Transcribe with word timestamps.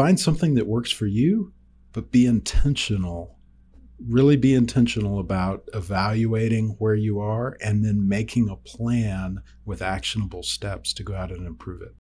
find 0.00 0.18
something 0.18 0.54
that 0.54 0.66
works 0.66 0.90
for 0.90 1.04
you, 1.04 1.52
but 1.92 2.10
be 2.10 2.24
intentional. 2.24 3.36
Really 4.08 4.34
be 4.34 4.54
intentional 4.54 5.18
about 5.18 5.68
evaluating 5.74 6.70
where 6.78 6.94
you 6.94 7.20
are 7.20 7.58
and 7.62 7.84
then 7.84 8.08
making 8.08 8.48
a 8.48 8.56
plan 8.56 9.42
with 9.66 9.82
actionable 9.82 10.42
steps 10.42 10.94
to 10.94 11.02
go 11.02 11.14
out 11.14 11.30
and 11.30 11.46
improve 11.46 11.82
it. 11.82 11.92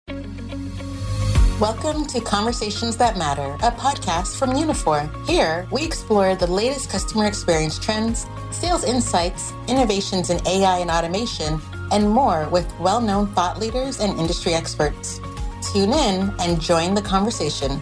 Welcome 1.60 2.06
to 2.06 2.22
Conversations 2.22 2.96
That 2.96 3.18
Matter, 3.18 3.56
a 3.56 3.72
podcast 3.72 4.40
from 4.40 4.52
Uniphore. 4.52 5.10
Here, 5.28 5.68
we 5.70 5.84
explore 5.84 6.36
the 6.36 6.48
latest 6.48 6.90
customer 6.90 7.26
experience 7.26 7.78
trends, 7.78 8.26
sales 8.52 8.86
insights, 8.86 9.52
innovations 9.68 10.30
in 10.30 10.40
AI 10.48 10.78
and 10.78 10.90
automation, 10.90 11.60
and 11.92 12.10
more 12.10 12.48
with 12.48 12.74
well 12.80 13.02
known 13.02 13.28
thought 13.34 13.60
leaders 13.60 14.00
and 14.00 14.18
industry 14.18 14.54
experts. 14.54 15.20
Tune 15.62 15.92
in 15.92 16.34
and 16.40 16.60
join 16.62 16.94
the 16.94 17.02
conversation. 17.02 17.82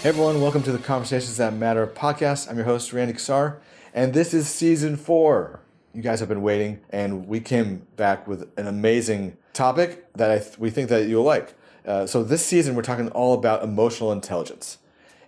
Hey 0.00 0.08
everyone, 0.10 0.40
welcome 0.40 0.62
to 0.64 0.72
the 0.72 0.78
Conversations 0.78 1.36
That 1.36 1.54
Matter 1.54 1.86
podcast. 1.86 2.50
I'm 2.50 2.56
your 2.56 2.64
host, 2.64 2.92
Randy 2.92 3.14
Kassar, 3.14 3.58
and 3.94 4.12
this 4.12 4.34
is 4.34 4.48
season 4.48 4.96
four. 4.96 5.60
You 5.94 6.02
guys 6.02 6.18
have 6.20 6.28
been 6.28 6.42
waiting, 6.42 6.80
and 6.90 7.28
we 7.28 7.38
came 7.40 7.86
back 7.96 8.26
with 8.26 8.50
an 8.58 8.66
amazing 8.66 9.36
topic 9.52 10.12
that 10.14 10.42
th- 10.42 10.58
we 10.58 10.70
think 10.70 10.88
that 10.88 11.06
you'll 11.06 11.22
like. 11.24 11.54
Uh, 11.86 12.04
so 12.06 12.24
this 12.24 12.44
season, 12.44 12.74
we're 12.74 12.82
talking 12.82 13.08
all 13.10 13.32
about 13.32 13.62
emotional 13.62 14.10
intelligence. 14.10 14.78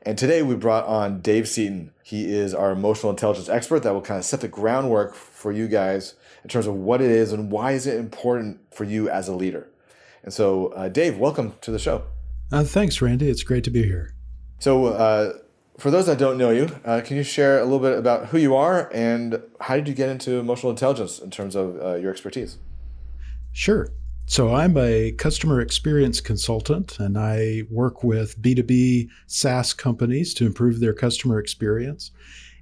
And 0.02 0.18
today 0.18 0.42
we 0.42 0.54
brought 0.56 0.86
on 0.86 1.20
Dave 1.20 1.48
Seaton. 1.48 1.92
He 2.02 2.32
is 2.32 2.52
our 2.52 2.72
emotional 2.72 3.10
intelligence 3.10 3.48
expert 3.48 3.84
that 3.84 3.92
will 3.92 4.02
kind 4.02 4.18
of 4.18 4.24
set 4.24 4.40
the 4.40 4.48
groundwork 4.48 5.14
for 5.14 5.52
you 5.52 5.68
guys 5.68 6.14
in 6.42 6.50
terms 6.50 6.66
of 6.66 6.74
what 6.74 7.00
it 7.00 7.10
is 7.10 7.32
and 7.32 7.50
why 7.50 7.72
is 7.72 7.86
it 7.86 7.96
important 7.98 8.60
for 8.74 8.84
you 8.84 9.08
as 9.08 9.28
a 9.28 9.34
leader. 9.34 9.68
And 10.22 10.32
so, 10.32 10.68
uh, 10.68 10.88
Dave, 10.88 11.18
welcome 11.18 11.54
to 11.62 11.70
the 11.70 11.78
show. 11.78 12.04
Uh, 12.52 12.64
thanks, 12.64 13.00
Randy. 13.00 13.28
It's 13.28 13.42
great 13.42 13.64
to 13.64 13.70
be 13.70 13.82
here. 13.82 14.14
So, 14.58 14.86
uh, 14.86 15.32
for 15.78 15.90
those 15.90 16.06
that 16.06 16.18
don't 16.18 16.36
know 16.36 16.50
you, 16.50 16.68
uh, 16.84 17.00
can 17.02 17.16
you 17.16 17.22
share 17.22 17.58
a 17.58 17.64
little 17.64 17.78
bit 17.78 17.96
about 17.96 18.26
who 18.26 18.38
you 18.38 18.54
are 18.54 18.90
and 18.92 19.42
how 19.60 19.76
did 19.76 19.88
you 19.88 19.94
get 19.94 20.10
into 20.10 20.38
emotional 20.38 20.70
intelligence 20.70 21.18
in 21.18 21.30
terms 21.30 21.56
of 21.56 21.80
uh, 21.80 21.94
your 21.94 22.10
expertise? 22.10 22.58
Sure. 23.52 23.88
So 24.26 24.54
I'm 24.54 24.76
a 24.76 25.10
customer 25.12 25.60
experience 25.60 26.20
consultant 26.20 27.00
and 27.00 27.18
I 27.18 27.62
work 27.68 28.04
with 28.04 28.40
B2B 28.40 29.08
SaaS 29.26 29.72
companies 29.72 30.34
to 30.34 30.46
improve 30.46 30.78
their 30.78 30.92
customer 30.92 31.40
experience. 31.40 32.12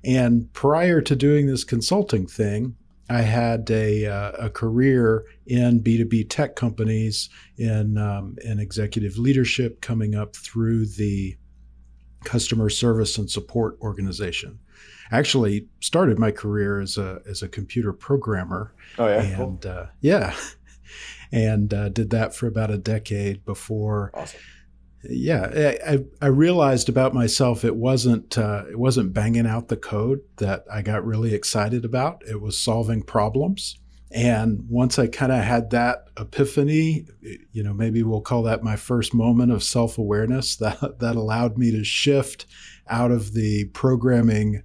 And 0.02 0.50
prior 0.54 1.02
to 1.02 1.14
doing 1.14 1.46
this 1.46 1.64
consulting 1.64 2.26
thing, 2.26 2.76
I 3.10 3.22
had 3.22 3.70
a, 3.70 4.06
uh, 4.06 4.32
a 4.32 4.50
career 4.50 5.24
in 5.46 5.80
B2B 5.80 6.28
tech 6.28 6.56
companies 6.56 7.30
in, 7.56 7.96
um, 7.96 8.36
in 8.44 8.58
executive 8.58 9.18
leadership 9.18 9.80
coming 9.80 10.14
up 10.14 10.36
through 10.36 10.86
the 10.86 11.36
customer 12.24 12.68
service 12.68 13.18
and 13.18 13.30
support 13.30 13.78
organization. 13.80 14.58
Actually, 15.10 15.66
started 15.80 16.18
my 16.18 16.30
career 16.30 16.80
as 16.80 16.98
a 16.98 17.22
as 17.26 17.42
a 17.42 17.48
computer 17.48 17.92
programmer. 17.92 18.74
Oh 18.98 19.06
yeah, 19.08 19.22
and 19.22 19.62
cool. 19.62 19.72
uh, 19.72 19.86
yeah, 20.00 20.36
and 21.32 21.72
uh, 21.72 21.88
did 21.88 22.10
that 22.10 22.34
for 22.34 22.46
about 22.46 22.70
a 22.70 22.78
decade 22.78 23.44
before. 23.44 24.10
Awesome. 24.12 24.40
Yeah, 25.08 25.74
I, 25.86 26.04
I 26.20 26.26
realized 26.26 26.90
about 26.90 27.14
myself 27.14 27.64
it 27.64 27.76
wasn't 27.76 28.36
uh, 28.36 28.64
it 28.70 28.78
wasn't 28.78 29.14
banging 29.14 29.46
out 29.46 29.68
the 29.68 29.76
code 29.76 30.20
that 30.36 30.64
I 30.70 30.82
got 30.82 31.04
really 31.04 31.34
excited 31.34 31.84
about. 31.84 32.22
It 32.28 32.40
was 32.40 32.58
solving 32.58 33.02
problems. 33.02 33.78
And 34.10 34.64
once 34.68 34.98
I 34.98 35.06
kind 35.06 35.32
of 35.32 35.42
had 35.42 35.70
that 35.70 36.06
epiphany, 36.18 37.06
you 37.52 37.62
know, 37.62 37.74
maybe 37.74 38.02
we'll 38.02 38.22
call 38.22 38.42
that 38.44 38.62
my 38.62 38.76
first 38.76 39.12
moment 39.12 39.52
of 39.52 39.62
self 39.62 39.98
awareness 39.98 40.56
that, 40.58 40.98
that 40.98 41.16
allowed 41.16 41.58
me 41.58 41.70
to 41.70 41.84
shift 41.84 42.46
out 42.88 43.10
of 43.10 43.32
the 43.34 43.66
programming 43.66 44.62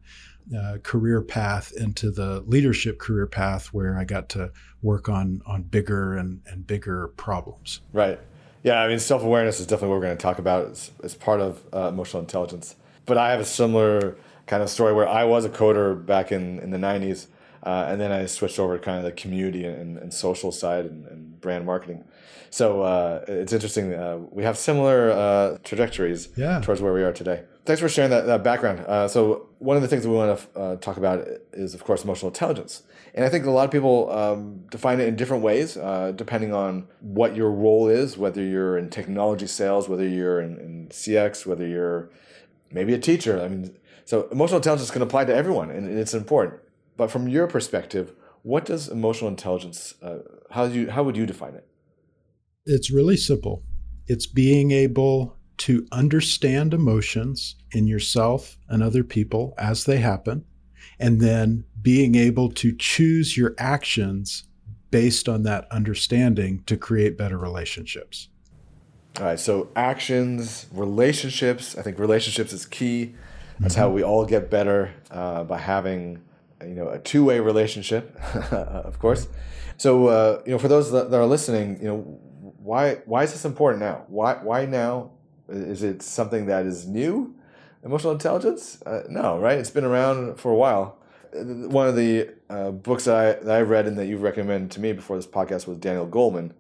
uh, 0.57 0.77
career 0.83 1.21
path 1.21 1.71
into 1.77 2.11
the 2.11 2.41
leadership 2.41 2.99
career 2.99 3.27
path 3.27 3.67
where 3.67 3.97
I 3.97 4.03
got 4.03 4.29
to 4.29 4.51
work 4.81 5.07
on 5.07 5.41
on 5.45 5.63
bigger 5.63 6.15
and, 6.15 6.41
and 6.45 6.67
bigger 6.67 7.09
problems. 7.15 7.79
Right. 7.93 8.19
Yeah. 8.63 8.81
I 8.81 8.87
mean, 8.87 8.99
self 8.99 9.23
awareness 9.23 9.59
is 9.59 9.67
definitely 9.67 9.89
what 9.89 9.95
we're 9.95 10.05
going 10.07 10.17
to 10.17 10.21
talk 10.21 10.39
about 10.39 10.71
as, 10.71 10.91
as 11.03 11.15
part 11.15 11.39
of 11.39 11.61
uh, 11.73 11.89
emotional 11.89 12.21
intelligence. 12.21 12.75
But 13.05 13.17
I 13.17 13.31
have 13.31 13.39
a 13.39 13.45
similar 13.45 14.15
kind 14.47 14.63
of 14.63 14.69
story 14.69 14.93
where 14.93 15.07
I 15.07 15.23
was 15.23 15.45
a 15.45 15.49
coder 15.49 16.05
back 16.05 16.31
in, 16.31 16.59
in 16.59 16.71
the 16.71 16.77
90s. 16.77 17.27
Uh, 17.61 17.85
and 17.87 18.01
then 18.01 18.11
I 18.11 18.25
switched 18.25 18.59
over 18.59 18.77
to 18.77 18.83
kind 18.83 18.97
of 18.97 19.05
the 19.05 19.13
community 19.13 19.63
and, 19.65 19.97
and 19.97 20.13
social 20.13 20.51
side 20.51 20.85
and, 20.85 21.05
and, 21.07 21.39
brand 21.39 21.65
marketing. 21.65 22.03
So 22.49 22.81
uh, 22.81 23.23
it's 23.27 23.53
interesting. 23.53 23.93
Uh, 23.93 24.17
we 24.31 24.43
have 24.43 24.57
similar 24.57 25.11
uh, 25.11 25.57
trajectories 25.63 26.29
yeah. 26.35 26.59
towards 26.59 26.81
where 26.81 26.93
we 26.93 27.03
are 27.03 27.13
today 27.13 27.43
thanks 27.65 27.81
for 27.81 27.89
sharing 27.89 28.11
that, 28.11 28.25
that 28.25 28.43
background. 28.43 28.79
Uh, 28.81 29.07
so 29.07 29.47
one 29.59 29.75
of 29.75 29.81
the 29.81 29.87
things 29.87 30.05
we 30.05 30.13
want 30.13 30.39
to 30.39 30.59
uh, 30.59 30.75
talk 30.77 30.97
about 30.97 31.25
is, 31.53 31.73
of 31.73 31.83
course, 31.83 32.03
emotional 32.03 32.29
intelligence. 32.29 32.83
And 33.13 33.23
I 33.23 33.29
think 33.29 33.45
a 33.45 33.51
lot 33.51 33.65
of 33.65 33.71
people 33.71 34.11
um, 34.11 34.65
define 34.69 34.99
it 34.99 35.07
in 35.07 35.15
different 35.15 35.43
ways, 35.43 35.77
uh, 35.77 36.13
depending 36.15 36.53
on 36.53 36.87
what 36.99 37.35
your 37.35 37.51
role 37.51 37.87
is, 37.87 38.17
whether 38.17 38.41
you're 38.41 38.77
in 38.77 38.89
technology 38.89 39.47
sales, 39.47 39.87
whether 39.87 40.07
you're 40.07 40.41
in, 40.41 40.57
in, 40.59 40.87
CX, 40.89 41.45
whether 41.45 41.65
you're 41.65 42.09
maybe 42.71 42.93
a 42.93 42.99
teacher. 42.99 43.41
I 43.41 43.47
mean, 43.47 43.75
so 44.05 44.27
emotional 44.31 44.57
intelligence 44.57 44.91
can 44.91 45.01
apply 45.01 45.25
to 45.25 45.35
everyone, 45.35 45.69
and 45.69 45.87
it's 45.97 46.13
important. 46.13 46.59
But 46.97 47.11
from 47.11 47.27
your 47.27 47.47
perspective, 47.47 48.13
what 48.41 48.65
does 48.65 48.89
emotional 48.89 49.29
intelligence? 49.29 49.95
Uh, 50.01 50.17
how 50.51 50.67
do 50.67 50.73
you 50.73 50.91
how 50.91 51.03
would 51.03 51.15
you 51.15 51.25
define 51.25 51.53
it? 51.53 51.67
It's 52.65 52.91
really 52.91 53.17
simple. 53.17 53.63
It's 54.07 54.27
being 54.27 54.71
able 54.71 55.37
to 55.63 55.87
understand 55.93 56.73
emotions 56.73 57.55
in 57.71 57.87
yourself 57.87 58.57
and 58.67 58.83
other 58.83 59.01
people 59.01 59.53
as 59.57 59.85
they 59.85 59.95
happen, 59.95 60.43
and 60.99 61.21
then 61.21 61.63
being 61.81 62.15
able 62.15 62.49
to 62.51 62.75
choose 62.75 63.37
your 63.37 63.55
actions 63.57 64.43
based 64.91 65.29
on 65.29 65.43
that 65.43 65.65
understanding 65.71 66.61
to 66.65 66.75
create 66.75 67.17
better 67.17 67.37
relationships. 67.37 68.27
All 69.17 69.23
right, 69.23 69.39
so 69.39 69.69
actions, 69.73 70.65
relationships. 70.73 71.77
I 71.77 71.81
think 71.81 71.97
relationships 71.97 72.51
is 72.51 72.65
key. 72.65 73.15
That's 73.61 73.75
mm-hmm. 73.75 73.83
how 73.83 73.89
we 73.89 74.03
all 74.03 74.25
get 74.25 74.49
better 74.49 74.93
uh, 75.11 75.45
by 75.45 75.59
having, 75.59 76.21
you 76.61 76.75
know, 76.75 76.89
a 76.89 76.99
two-way 76.99 77.39
relationship, 77.39 78.17
of 78.51 78.99
course. 78.99 79.29
So, 79.77 80.07
uh, 80.07 80.41
you 80.45 80.51
know, 80.51 80.59
for 80.59 80.67
those 80.67 80.91
that 80.91 81.13
are 81.13 81.25
listening, 81.25 81.79
you 81.79 81.87
know, 81.87 81.99
why 82.63 82.95
why 83.05 83.23
is 83.23 83.31
this 83.31 83.45
important 83.45 83.81
now? 83.81 84.03
Why 84.09 84.33
why 84.35 84.65
now 84.65 85.12
is 85.49 85.83
it 85.83 86.01
something 86.01 86.45
that 86.47 86.65
is 86.65 86.87
new? 86.87 87.35
Emotional 87.83 88.13
intelligence? 88.13 88.81
Uh, 88.85 89.01
no, 89.09 89.39
right? 89.39 89.57
It's 89.57 89.69
been 89.69 89.83
around 89.83 90.39
for 90.39 90.51
a 90.51 90.55
while. 90.55 90.97
One 91.33 91.87
of 91.87 91.95
the 91.95 92.29
uh, 92.49 92.71
books 92.71 93.05
that 93.05 93.15
I, 93.15 93.43
that 93.43 93.55
I 93.55 93.61
read 93.61 93.87
and 93.87 93.97
that 93.97 94.05
you've 94.05 94.21
recommended 94.21 94.71
to 94.71 94.79
me 94.79 94.93
before 94.93 95.17
this 95.17 95.27
podcast 95.27 95.67
was 95.67 95.77
Daniel 95.77 96.07
Goleman 96.07 96.51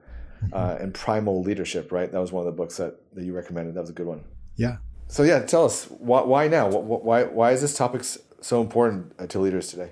uh, 0.51 0.77
and 0.79 0.93
Primal 0.93 1.41
Leadership, 1.41 1.91
right? 1.91 2.11
That 2.11 2.19
was 2.19 2.31
one 2.31 2.41
of 2.41 2.45
the 2.45 2.57
books 2.57 2.77
that, 2.77 2.97
that 3.13 3.23
you 3.23 3.33
recommended. 3.33 3.75
That 3.75 3.81
was 3.81 3.91
a 3.91 3.93
good 3.93 4.07
one. 4.07 4.23
Yeah. 4.55 4.77
So, 5.07 5.23
yeah, 5.23 5.39
tell 5.39 5.63
us 5.63 5.85
why, 5.85 6.21
why 6.21 6.47
now? 6.47 6.69
Why, 6.69 7.23
why 7.23 7.51
is 7.51 7.61
this 7.61 7.75
topic 7.75 8.03
so 8.03 8.61
important 8.61 9.13
uh, 9.19 9.27
to 9.27 9.39
leaders 9.39 9.67
today? 9.67 9.91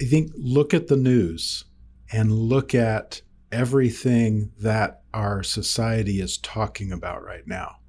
I 0.00 0.06
think 0.06 0.32
look 0.34 0.72
at 0.72 0.88
the 0.88 0.96
news 0.96 1.64
and 2.10 2.32
look 2.32 2.74
at 2.74 3.20
everything 3.52 4.52
that 4.58 5.02
our 5.12 5.42
society 5.42 6.20
is 6.20 6.38
talking 6.38 6.90
about 6.90 7.22
right 7.22 7.46
now 7.46 7.79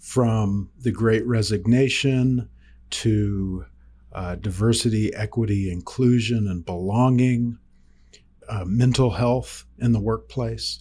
from 0.00 0.70
the 0.80 0.90
great 0.90 1.26
resignation 1.26 2.48
to 2.88 3.64
uh, 4.12 4.34
diversity, 4.36 5.14
equity, 5.14 5.70
inclusion, 5.70 6.48
and 6.48 6.64
belonging, 6.64 7.58
uh, 8.48 8.64
mental 8.64 9.10
health 9.10 9.64
in 9.78 9.92
the 9.92 10.00
workplace. 10.00 10.80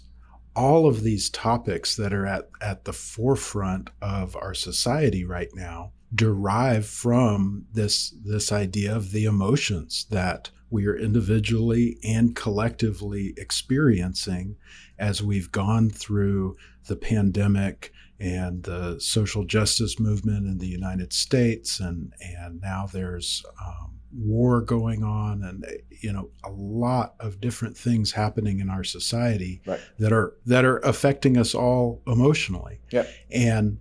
All 0.56 0.88
of 0.88 1.04
these 1.04 1.30
topics 1.30 1.96
that 1.96 2.14
are 2.14 2.26
at, 2.26 2.50
at 2.60 2.86
the 2.86 2.94
forefront 2.94 3.90
of 4.02 4.36
our 4.36 4.54
society 4.54 5.24
right 5.24 5.50
now 5.54 5.92
derive 6.14 6.88
from 6.88 7.68
this, 7.72 8.16
this 8.26 8.52
idea 8.52 8.96
of 8.96 9.12
the 9.12 9.26
emotions 9.26 10.08
that 10.10 10.50
we 10.70 10.86
are 10.86 10.96
individually 10.96 11.98
and 12.04 12.36
collectively 12.36 13.34
experiencing 13.38 14.56
as 14.98 15.24
we've 15.24 15.52
gone 15.52 15.90
through 15.90 16.58
the 16.88 16.96
pandemic 16.96 17.92
and 18.20 18.64
the 18.64 19.00
social 19.00 19.46
justice 19.46 20.00
movement 20.00 20.46
in 20.46 20.58
the 20.58 20.68
United 20.68 21.14
States, 21.14 21.80
and 21.80 22.14
and 22.20 22.60
now 22.62 22.86
there's 22.92 23.44
um, 23.66 24.00
war 24.14 24.62
going 24.62 25.04
on, 25.04 25.44
and 25.44 25.66
you 25.90 26.12
know 26.12 26.30
a 26.44 26.52
lot 26.52 27.16
of 27.20 27.40
different 27.40 27.78
things 27.78 28.12
happening 28.12 28.60
in 28.60 28.70
our 28.70 28.84
society 28.84 29.62
right. 29.66 29.80
that 30.00 30.12
are 30.12 30.36
that 30.46 30.66
are 30.66 30.80
affecting 30.80 31.38
us 31.38 31.56
all 31.56 32.02
emotionally. 32.08 32.82
Yep. 32.92 33.10
And 33.32 33.80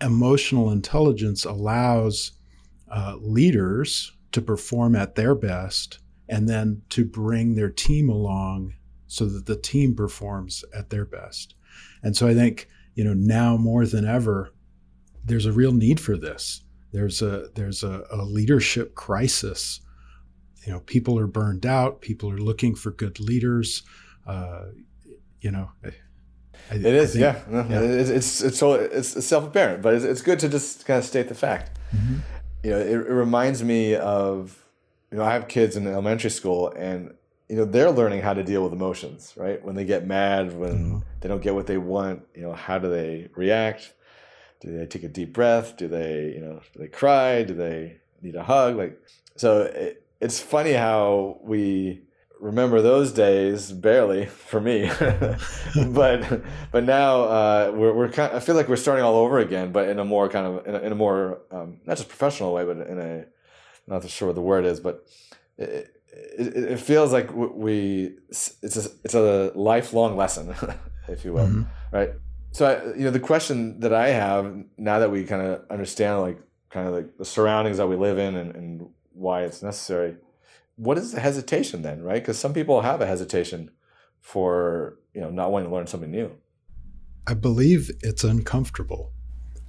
emotional 0.00 0.70
intelligence 0.70 1.44
allows 1.44 2.32
uh, 2.90 3.16
leaders 3.20 4.12
to 4.32 4.40
perform 4.40 4.94
at 4.94 5.16
their 5.16 5.34
best, 5.34 5.98
and 6.30 6.48
then 6.48 6.82
to 6.90 7.04
bring 7.04 7.54
their 7.54 7.70
team 7.70 8.08
along 8.08 8.74
so 9.06 9.26
that 9.26 9.44
the 9.44 9.56
team 9.56 9.94
performs 9.94 10.64
at 10.74 10.88
their 10.88 11.04
best. 11.04 11.54
And 12.02 12.16
so 12.16 12.26
I 12.26 12.34
think 12.34 12.68
you 12.94 13.04
know, 13.04 13.14
now 13.14 13.56
more 13.56 13.86
than 13.86 14.06
ever, 14.06 14.52
there's 15.24 15.46
a 15.46 15.52
real 15.52 15.72
need 15.72 16.00
for 16.00 16.16
this. 16.16 16.62
There's 16.92 17.22
a 17.22 17.48
there's 17.54 17.82
a, 17.82 18.04
a 18.10 18.24
leadership 18.24 18.94
crisis. 18.94 19.80
You 20.66 20.72
know, 20.72 20.80
people 20.80 21.18
are 21.18 21.26
burned 21.26 21.64
out. 21.64 22.00
People 22.00 22.30
are 22.30 22.38
looking 22.38 22.74
for 22.74 22.90
good 22.90 23.20
leaders. 23.20 23.82
Uh, 24.26 24.66
you 25.40 25.50
know, 25.50 25.70
I, 25.82 26.74
it 26.74 26.84
is, 26.84 27.12
think, 27.12 27.22
yeah. 27.22 27.40
No, 27.48 27.66
yeah. 27.70 27.80
It's, 27.80 28.10
it's, 28.10 28.42
it's, 28.42 28.58
so, 28.58 28.74
it's 28.74 29.24
self 29.24 29.44
apparent, 29.44 29.82
but 29.82 29.94
it's, 29.94 30.04
it's 30.04 30.20
good 30.20 30.38
to 30.40 30.48
just 30.48 30.84
kind 30.84 30.98
of 30.98 31.04
state 31.04 31.28
the 31.28 31.34
fact. 31.34 31.78
Mm-hmm. 31.96 32.16
You 32.62 32.70
know, 32.70 32.78
it, 32.78 32.90
it 32.90 33.10
reminds 33.10 33.64
me 33.64 33.94
of, 33.94 34.59
you 35.10 35.18
know, 35.18 35.24
I 35.24 35.32
have 35.32 35.48
kids 35.48 35.76
in 35.76 35.86
elementary 35.86 36.30
school 36.30 36.72
and, 36.76 37.14
you 37.48 37.56
know, 37.56 37.64
they're 37.64 37.90
learning 37.90 38.22
how 38.22 38.32
to 38.32 38.44
deal 38.44 38.62
with 38.62 38.72
emotions, 38.72 39.34
right? 39.36 39.62
When 39.64 39.74
they 39.74 39.84
get 39.84 40.06
mad, 40.06 40.56
when 40.56 40.72
mm-hmm. 40.72 40.98
they 41.20 41.28
don't 41.28 41.42
get 41.42 41.54
what 41.54 41.66
they 41.66 41.78
want, 41.78 42.22
you 42.34 42.42
know, 42.42 42.52
how 42.52 42.78
do 42.78 42.88
they 42.88 43.28
react? 43.34 43.92
Do 44.60 44.76
they 44.76 44.86
take 44.86 45.02
a 45.02 45.08
deep 45.08 45.32
breath? 45.32 45.76
Do 45.76 45.88
they, 45.88 46.32
you 46.34 46.40
know, 46.40 46.60
do 46.72 46.78
they 46.78 46.88
cry? 46.88 47.42
Do 47.42 47.54
they 47.54 47.98
need 48.22 48.36
a 48.36 48.44
hug? 48.44 48.76
Like, 48.76 49.00
so 49.36 49.62
it, 49.62 50.04
it's 50.20 50.38
funny 50.38 50.72
how 50.72 51.38
we, 51.42 52.02
remember 52.40 52.80
those 52.80 53.12
days 53.12 53.70
barely 53.70 54.26
for 54.48 54.60
me 54.60 54.90
but 55.88 56.42
but 56.72 56.84
now 56.84 57.22
uh, 57.24 57.72
we're, 57.74 57.92
we're 57.92 58.08
kind 58.08 58.32
of, 58.32 58.36
I 58.38 58.40
feel 58.44 58.54
like 58.54 58.68
we're 58.68 58.76
starting 58.76 59.04
all 59.04 59.16
over 59.16 59.38
again 59.38 59.72
but 59.72 59.88
in 59.88 59.98
a 59.98 60.04
more 60.04 60.28
kind 60.28 60.46
of 60.46 60.66
in 60.66 60.74
a, 60.74 60.78
in 60.78 60.92
a 60.92 60.94
more 60.94 61.42
um, 61.50 61.80
not 61.84 61.98
just 61.98 62.08
professional 62.08 62.54
way 62.54 62.64
but 62.64 62.78
in 62.78 62.98
a 62.98 63.26
not 63.90 64.08
sure 64.08 64.28
what 64.28 64.34
the 64.34 64.40
word 64.40 64.64
is 64.64 64.80
but 64.80 65.06
it, 65.58 65.94
it, 66.38 66.56
it 66.56 66.80
feels 66.80 67.12
like 67.12 67.32
we 67.34 68.14
it's 68.30 68.76
a, 68.76 68.90
it's 69.04 69.14
a 69.14 69.52
lifelong 69.54 70.16
lesson 70.16 70.54
if 71.08 71.24
you 71.24 71.32
will 71.32 71.46
mm-hmm. 71.46 71.62
right 71.92 72.12
so 72.52 72.66
I, 72.66 72.96
you 72.96 73.04
know 73.04 73.10
the 73.10 73.20
question 73.20 73.78
that 73.80 73.92
I 73.92 74.08
have 74.08 74.64
now 74.76 74.98
that 74.98 75.10
we 75.10 75.24
kind 75.24 75.42
of 75.42 75.62
understand 75.70 76.20
like 76.20 76.40
kind 76.68 76.88
of 76.88 76.94
like 76.94 77.16
the 77.18 77.24
surroundings 77.24 77.76
that 77.76 77.86
we 77.86 77.96
live 77.96 78.18
in 78.18 78.36
and, 78.36 78.54
and 78.56 78.88
why 79.12 79.42
it's 79.42 79.62
necessary 79.62 80.16
what 80.80 80.96
is 80.96 81.12
the 81.12 81.20
hesitation 81.20 81.82
then, 81.82 82.02
right? 82.02 82.22
Because 82.22 82.38
some 82.38 82.54
people 82.54 82.80
have 82.80 83.02
a 83.02 83.06
hesitation 83.06 83.70
for 84.20 84.98
you 85.14 85.20
know 85.20 85.30
not 85.30 85.52
wanting 85.52 85.68
to 85.68 85.74
learn 85.74 85.86
something 85.86 86.10
new. 86.10 86.32
I 87.26 87.34
believe 87.34 87.90
it's 88.00 88.24
uncomfortable. 88.24 89.12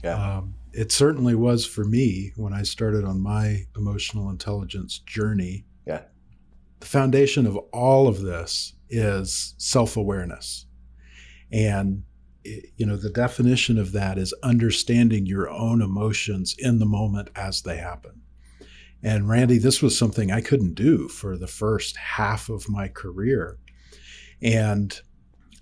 Yeah. 0.03 0.38
Um, 0.38 0.56
it 0.73 0.91
certainly 0.91 1.35
was 1.35 1.65
for 1.65 1.83
me 1.83 2.31
when 2.35 2.53
I 2.53 2.63
started 2.63 3.03
on 3.03 3.21
my 3.21 3.65
emotional 3.75 4.29
intelligence 4.29 5.00
journey. 5.00 5.65
Yeah. 5.85 6.03
The 6.79 6.85
foundation 6.88 7.45
of 7.45 7.57
all 7.73 8.07
of 8.07 8.21
this 8.21 8.73
is 8.89 9.53
self 9.57 9.97
awareness. 9.97 10.65
And, 11.51 12.03
you 12.44 12.85
know, 12.85 12.95
the 12.95 13.09
definition 13.09 13.77
of 13.77 13.91
that 13.91 14.18
is 14.18 14.33
understanding 14.41 15.25
your 15.25 15.50
own 15.50 15.81
emotions 15.81 16.56
in 16.57 16.79
the 16.79 16.85
moment 16.85 17.29
as 17.35 17.62
they 17.62 17.77
happen. 17.77 18.21
And 19.03 19.27
Randy, 19.27 19.57
this 19.57 19.81
was 19.81 19.97
something 19.97 20.31
I 20.31 20.41
couldn't 20.41 20.75
do 20.75 21.07
for 21.07 21.38
the 21.38 21.47
first 21.47 21.97
half 21.97 22.50
of 22.50 22.69
my 22.69 22.88
career. 22.88 23.57
And 24.41 25.00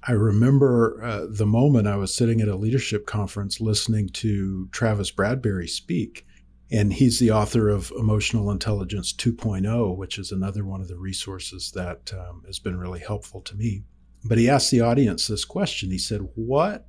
I 0.04 0.14
remember 0.14 1.04
uh, 1.04 1.28
the 1.30 1.46
moment 1.46 1.88
I 1.88 1.98
was 1.98 2.14
sitting 2.14 2.42
at 2.42 2.48
a 2.48 2.56
leadership 2.56 3.06
conference 3.06 3.60
listening 3.60 4.10
to 4.10 4.68
Travis 4.72 5.12
Bradberry 5.12 5.70
speak. 5.70 6.26
And 6.72 6.94
he's 6.94 7.20
the 7.20 7.32
author 7.32 7.68
of 7.68 7.92
Emotional 7.98 8.52
Intelligence 8.52 9.12
2.0, 9.12 9.98
which 9.98 10.20
is 10.20 10.32
another 10.32 10.64
one 10.64 10.82
of 10.82 10.88
the 10.88 10.98
resources 10.98 11.72
that 11.72 12.14
um, 12.14 12.44
has 12.46 12.60
been 12.60 12.78
really 12.78 13.00
helpful 13.00 13.42
to 13.42 13.56
me. 13.56 13.84
But 14.24 14.38
he 14.38 14.50
asked 14.50 14.70
the 14.70 14.82
audience 14.82 15.28
this 15.28 15.46
question 15.46 15.90
He 15.90 15.98
said, 15.98 16.30
What 16.36 16.88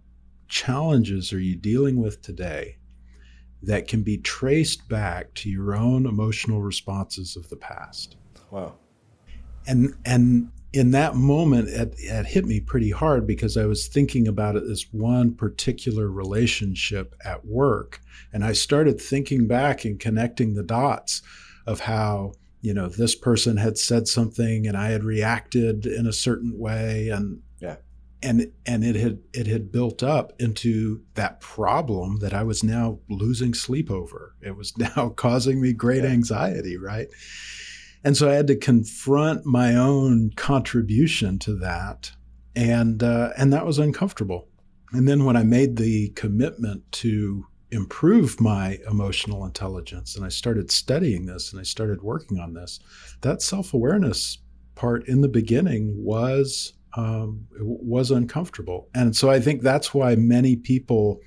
challenges 0.48 1.32
are 1.32 1.40
you 1.40 1.56
dealing 1.56 1.96
with 1.96 2.20
today 2.20 2.76
that 3.62 3.88
can 3.88 4.02
be 4.02 4.18
traced 4.18 4.88
back 4.88 5.32
to 5.34 5.50
your 5.50 5.74
own 5.74 6.06
emotional 6.06 6.62
responses 6.62 7.36
of 7.36 7.48
the 7.48 7.56
past. 7.56 8.16
Wow. 8.50 8.74
And 9.66 9.94
and 10.04 10.50
in 10.72 10.92
that 10.92 11.16
moment 11.16 11.68
it, 11.68 11.94
it 11.98 12.26
hit 12.26 12.46
me 12.46 12.60
pretty 12.60 12.90
hard 12.90 13.26
because 13.26 13.56
I 13.56 13.66
was 13.66 13.88
thinking 13.88 14.28
about 14.28 14.56
it 14.56 14.62
as 14.64 14.86
one 14.92 15.34
particular 15.34 16.08
relationship 16.08 17.14
at 17.24 17.44
work. 17.44 18.00
And 18.32 18.44
I 18.44 18.52
started 18.52 19.00
thinking 19.00 19.48
back 19.48 19.84
and 19.84 19.98
connecting 19.98 20.54
the 20.54 20.62
dots 20.62 21.22
of 21.66 21.80
how, 21.80 22.34
you 22.60 22.72
know, 22.72 22.88
this 22.88 23.16
person 23.16 23.56
had 23.56 23.78
said 23.78 24.06
something 24.06 24.66
and 24.66 24.76
I 24.76 24.90
had 24.90 25.02
reacted 25.02 25.86
in 25.86 26.06
a 26.06 26.12
certain 26.12 26.56
way 26.56 27.08
and 27.08 27.42
yeah. 27.58 27.76
and 28.22 28.52
and 28.64 28.84
it 28.84 28.94
had 28.94 29.18
it 29.32 29.48
had 29.48 29.72
built 29.72 30.04
up 30.04 30.32
into 30.38 31.02
that 31.14 31.40
problem 31.40 32.20
that 32.20 32.32
I 32.32 32.44
was 32.44 32.62
now 32.62 33.00
losing 33.08 33.54
sleep 33.54 33.90
over. 33.90 34.36
It 34.40 34.56
was 34.56 34.76
now 34.96 35.08
causing 35.16 35.60
me 35.60 35.72
great 35.72 36.04
yeah. 36.04 36.10
anxiety, 36.10 36.76
right? 36.76 37.08
And 38.04 38.16
so 38.16 38.30
I 38.30 38.34
had 38.34 38.46
to 38.46 38.56
confront 38.56 39.44
my 39.44 39.74
own 39.74 40.30
contribution 40.36 41.38
to 41.40 41.54
that, 41.56 42.12
and 42.56 43.02
uh, 43.02 43.30
and 43.36 43.52
that 43.52 43.66
was 43.66 43.78
uncomfortable. 43.78 44.48
And 44.92 45.06
then 45.06 45.24
when 45.24 45.36
I 45.36 45.44
made 45.44 45.76
the 45.76 46.08
commitment 46.10 46.90
to 46.92 47.46
improve 47.70 48.40
my 48.40 48.78
emotional 48.90 49.44
intelligence, 49.44 50.16
and 50.16 50.24
I 50.24 50.28
started 50.30 50.72
studying 50.72 51.26
this, 51.26 51.52
and 51.52 51.60
I 51.60 51.64
started 51.64 52.02
working 52.02 52.38
on 52.40 52.54
this, 52.54 52.80
that 53.20 53.42
self 53.42 53.74
awareness 53.74 54.38
part 54.74 55.06
in 55.06 55.20
the 55.20 55.28
beginning 55.28 55.94
was 56.02 56.72
um, 56.96 57.46
was 57.60 58.10
uncomfortable. 58.10 58.88
And 58.94 59.14
so 59.14 59.30
I 59.30 59.40
think 59.40 59.62
that's 59.62 59.94
why 59.94 60.16
many 60.16 60.56
people 60.56 61.20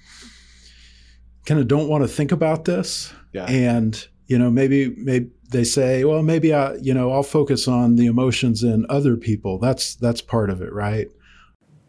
kind 1.46 1.60
of 1.60 1.68
don't 1.68 1.88
want 1.88 2.04
to 2.04 2.08
think 2.08 2.32
about 2.32 2.66
this. 2.66 3.14
Yeah. 3.34 3.46
And, 3.46 4.06
you 4.28 4.38
know, 4.38 4.50
maybe, 4.50 4.94
maybe 4.98 5.30
they 5.54 5.64
say, 5.64 6.04
well, 6.04 6.22
maybe 6.22 6.54
I, 6.54 6.76
you 6.76 6.94
know, 6.94 7.12
I'll 7.12 7.24
focus 7.24 7.68
on 7.68 7.96
the 7.96 8.08
emotions 8.08 8.64
in 8.64 8.86
other 8.90 9.16
people. 9.16 9.58
That's, 9.58 9.96
that's 9.96 10.22
part 10.22 10.50
of 10.50 10.62
it, 10.62 10.74
right? 10.74 11.10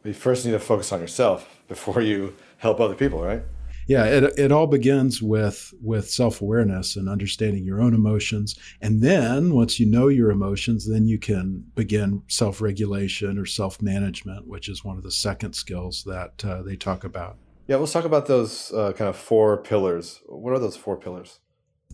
You 0.04 0.12
first 0.12 0.44
need 0.44 0.52
to 0.52 0.60
focus 0.60 0.92
on 0.92 1.00
yourself 1.00 1.48
before 1.66 2.00
you 2.00 2.36
help 2.58 2.78
other 2.78 2.94
people, 2.94 3.22
right? 3.22 3.42
yeah 3.86 4.04
it, 4.04 4.38
it 4.38 4.52
all 4.52 4.66
begins 4.66 5.22
with 5.22 5.74
with 5.82 6.08
self-awareness 6.08 6.96
and 6.96 7.08
understanding 7.08 7.64
your 7.64 7.80
own 7.80 7.94
emotions 7.94 8.58
and 8.80 9.02
then 9.02 9.52
once 9.54 9.78
you 9.78 9.86
know 9.86 10.08
your 10.08 10.30
emotions 10.30 10.88
then 10.88 11.06
you 11.06 11.18
can 11.18 11.64
begin 11.74 12.22
self-regulation 12.28 13.38
or 13.38 13.46
self-management 13.46 14.46
which 14.46 14.68
is 14.68 14.84
one 14.84 14.96
of 14.96 15.02
the 15.02 15.10
second 15.10 15.52
skills 15.52 16.02
that 16.04 16.44
uh, 16.44 16.62
they 16.62 16.76
talk 16.76 17.04
about 17.04 17.36
yeah 17.66 17.76
let's 17.76 17.92
talk 17.92 18.04
about 18.04 18.26
those 18.26 18.72
uh, 18.72 18.92
kind 18.92 19.08
of 19.08 19.16
four 19.16 19.58
pillars 19.58 20.20
what 20.26 20.52
are 20.52 20.58
those 20.58 20.76
four 20.76 20.96
pillars 20.96 21.40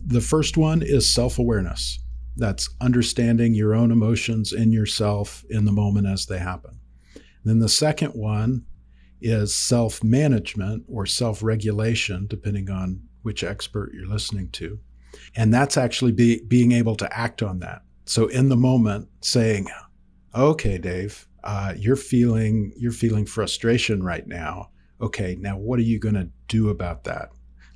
the 0.05 0.21
first 0.21 0.57
one 0.57 0.81
is 0.81 1.13
self-awareness 1.13 1.99
that's 2.37 2.69
understanding 2.79 3.53
your 3.53 3.75
own 3.75 3.91
emotions 3.91 4.53
in 4.53 4.71
yourself 4.71 5.43
in 5.49 5.65
the 5.65 5.71
moment 5.71 6.07
as 6.07 6.25
they 6.25 6.39
happen 6.39 6.79
then 7.43 7.59
the 7.59 7.69
second 7.69 8.11
one 8.11 8.65
is 9.21 9.53
self 9.53 10.03
management 10.03 10.83
or 10.87 11.05
self 11.05 11.43
regulation, 11.43 12.27
depending 12.27 12.69
on 12.69 13.01
which 13.21 13.43
expert 13.43 13.91
you're 13.93 14.07
listening 14.07 14.49
to. 14.49 14.79
And 15.35 15.53
that's 15.53 15.77
actually 15.77 16.11
be, 16.11 16.43
being 16.47 16.71
able 16.71 16.95
to 16.95 17.17
act 17.17 17.43
on 17.43 17.59
that. 17.59 17.83
So 18.05 18.27
in 18.27 18.49
the 18.49 18.57
moment, 18.57 19.07
saying, 19.21 19.67
"Okay, 20.35 20.77
Dave, 20.77 21.27
uh, 21.43 21.73
you're 21.77 21.95
feeling 21.95 22.73
you're 22.75 22.91
feeling 22.91 23.25
frustration 23.25 24.03
right 24.03 24.27
now. 24.27 24.69
Okay, 24.99 25.35
now 25.39 25.57
what 25.57 25.79
are 25.79 25.83
you 25.83 25.99
going 25.99 26.15
to 26.15 26.29
do 26.47 26.69
about 26.69 27.03
that? 27.05 27.29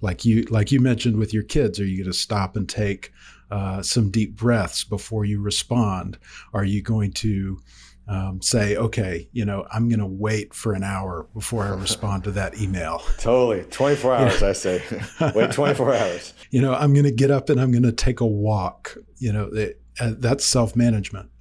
Like 0.05 0.23
you 0.23 0.43
like 0.51 0.71
you 0.71 0.79
mentioned 0.79 1.17
with 1.17 1.33
your 1.33 1.41
kids, 1.41 1.79
are 1.79 1.85
you 1.85 1.97
going 1.97 2.11
to 2.11 2.17
stop 2.17 2.55
and 2.55 2.69
take 2.69 3.11
uh, 3.49 3.81
some 3.81 4.11
deep 4.11 4.35
breaths 4.35 4.83
before 4.83 5.25
you 5.25 5.41
respond? 5.41 6.19
Are 6.53 6.63
you 6.63 6.83
going 6.83 7.11
to 7.13 7.59
um, 8.07 8.39
say, 8.39 8.77
okay, 8.77 9.27
you 9.31 9.45
know, 9.45 9.65
I'm 9.73 9.89
going 9.89 9.99
to 9.99 10.05
wait 10.05 10.53
for 10.53 10.73
an 10.73 10.83
hour 10.83 11.27
before 11.33 11.63
I 11.63 11.69
respond 11.69 12.23
to 12.25 12.31
that 12.33 12.61
email. 12.61 12.99
Totally. 13.17 13.63
24 13.63 14.13
hours, 14.13 14.43
I 14.43 14.53
say. 14.53 14.83
wait 15.33 15.51
24 15.51 15.95
hours. 15.95 16.33
You 16.51 16.61
know, 16.61 16.75
I'm 16.75 16.93
going 16.93 17.05
to 17.05 17.11
get 17.11 17.31
up 17.31 17.49
and 17.49 17.59
I'm 17.59 17.71
going 17.71 17.81
to 17.81 17.91
take 17.91 18.19
a 18.19 18.27
walk. 18.27 18.95
You 19.17 19.33
know, 19.33 19.45
it, 19.45 19.81
uh, 19.99 20.13
that's 20.19 20.45
self 20.45 20.75
management. 20.75 21.31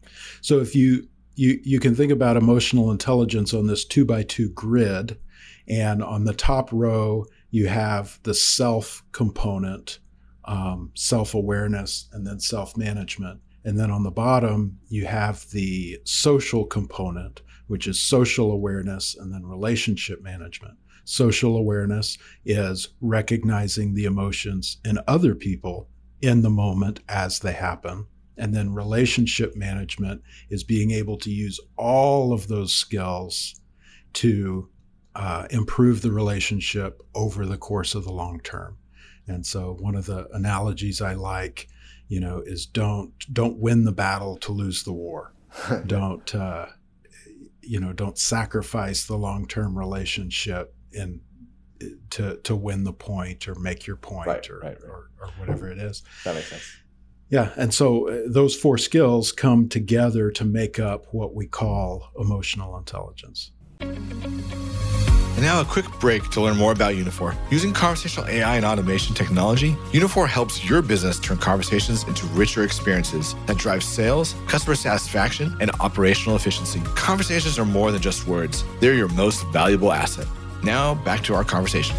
So 0.40 0.60
if 0.60 0.74
you, 0.74 1.06
you, 1.34 1.60
you 1.62 1.80
can 1.80 1.94
think 1.94 2.10
about 2.10 2.38
emotional 2.38 2.90
intelligence 2.90 3.52
on 3.52 3.66
this 3.66 3.84
two 3.84 4.06
by 4.06 4.22
two 4.22 4.48
grid. 4.48 5.18
And 5.68 6.02
on 6.02 6.24
the 6.24 6.34
top 6.34 6.70
row, 6.72 7.26
you 7.54 7.68
have 7.68 8.18
the 8.24 8.34
self 8.34 9.04
component, 9.12 10.00
um, 10.44 10.90
self 10.94 11.34
awareness, 11.34 12.08
and 12.12 12.26
then 12.26 12.40
self 12.40 12.76
management. 12.76 13.40
And 13.64 13.78
then 13.78 13.92
on 13.92 14.02
the 14.02 14.10
bottom, 14.10 14.80
you 14.88 15.06
have 15.06 15.48
the 15.52 16.00
social 16.02 16.64
component, 16.64 17.42
which 17.68 17.86
is 17.86 18.02
social 18.02 18.50
awareness 18.50 19.14
and 19.14 19.32
then 19.32 19.46
relationship 19.46 20.20
management. 20.20 20.74
Social 21.04 21.56
awareness 21.56 22.18
is 22.44 22.88
recognizing 23.00 23.94
the 23.94 24.06
emotions 24.06 24.78
in 24.84 24.98
other 25.06 25.36
people 25.36 25.88
in 26.20 26.42
the 26.42 26.50
moment 26.50 27.02
as 27.08 27.38
they 27.38 27.52
happen. 27.52 28.08
And 28.36 28.52
then 28.52 28.74
relationship 28.74 29.54
management 29.54 30.22
is 30.50 30.64
being 30.64 30.90
able 30.90 31.18
to 31.18 31.30
use 31.30 31.60
all 31.76 32.32
of 32.32 32.48
those 32.48 32.74
skills 32.74 33.54
to 34.14 34.68
uh, 35.14 35.46
improve 35.50 36.02
the 36.02 36.12
relationship 36.12 37.02
over 37.14 37.46
the 37.46 37.58
course 37.58 37.94
of 37.94 38.04
the 38.04 38.12
long 38.12 38.40
term. 38.40 38.76
And 39.26 39.46
so 39.46 39.76
one 39.80 39.94
of 39.94 40.06
the 40.06 40.28
analogies 40.32 41.00
I 41.00 41.14
like, 41.14 41.68
you 42.08 42.20
know, 42.20 42.42
is 42.44 42.66
don't 42.66 43.12
don't 43.32 43.58
win 43.58 43.84
the 43.84 43.92
battle 43.92 44.36
to 44.38 44.52
lose 44.52 44.84
the 44.84 44.92
war. 44.92 45.32
don't 45.86 46.34
uh, 46.34 46.66
you 47.62 47.80
know 47.80 47.92
don't 47.92 48.18
sacrifice 48.18 49.06
the 49.06 49.16
long 49.16 49.46
term 49.46 49.78
relationship 49.78 50.74
in 50.92 51.20
to 52.10 52.36
to 52.38 52.54
win 52.56 52.84
the 52.84 52.92
point 52.92 53.48
or 53.48 53.54
make 53.54 53.86
your 53.86 53.96
point 53.96 54.26
Right, 54.26 54.50
or, 54.50 54.58
right, 54.58 54.82
right. 54.82 54.90
or 54.90 55.10
or 55.20 55.28
whatever 55.38 55.70
it 55.70 55.78
is. 55.78 56.02
That 56.24 56.34
makes 56.34 56.48
sense. 56.48 56.76
Yeah, 57.30 57.52
and 57.56 57.72
so 57.72 58.08
uh, 58.08 58.22
those 58.26 58.54
four 58.54 58.78
skills 58.78 59.32
come 59.32 59.68
together 59.68 60.30
to 60.32 60.44
make 60.44 60.78
up 60.78 61.06
what 61.12 61.34
we 61.34 61.46
call 61.46 62.10
emotional 62.18 62.76
intelligence. 62.76 63.50
And 65.34 65.42
now 65.42 65.60
a 65.60 65.64
quick 65.64 65.86
break 65.98 66.30
to 66.30 66.40
learn 66.40 66.56
more 66.56 66.70
about 66.70 66.94
Uniphore. 66.94 67.36
Using 67.50 67.72
conversational 67.72 68.28
AI 68.28 68.54
and 68.54 68.64
automation 68.64 69.16
technology, 69.16 69.72
Uniphore 69.90 70.28
helps 70.28 70.64
your 70.64 70.80
business 70.80 71.18
turn 71.18 71.38
conversations 71.38 72.04
into 72.04 72.24
richer 72.26 72.62
experiences 72.62 73.34
that 73.46 73.58
drive 73.58 73.82
sales, 73.82 74.36
customer 74.46 74.76
satisfaction, 74.76 75.56
and 75.60 75.72
operational 75.80 76.36
efficiency. 76.36 76.80
Conversations 76.94 77.58
are 77.58 77.64
more 77.64 77.90
than 77.90 78.00
just 78.00 78.28
words. 78.28 78.62
They're 78.78 78.94
your 78.94 79.08
most 79.08 79.44
valuable 79.48 79.90
asset. 79.90 80.28
Now, 80.62 80.94
back 80.94 81.24
to 81.24 81.34
our 81.34 81.42
conversation. 81.42 81.96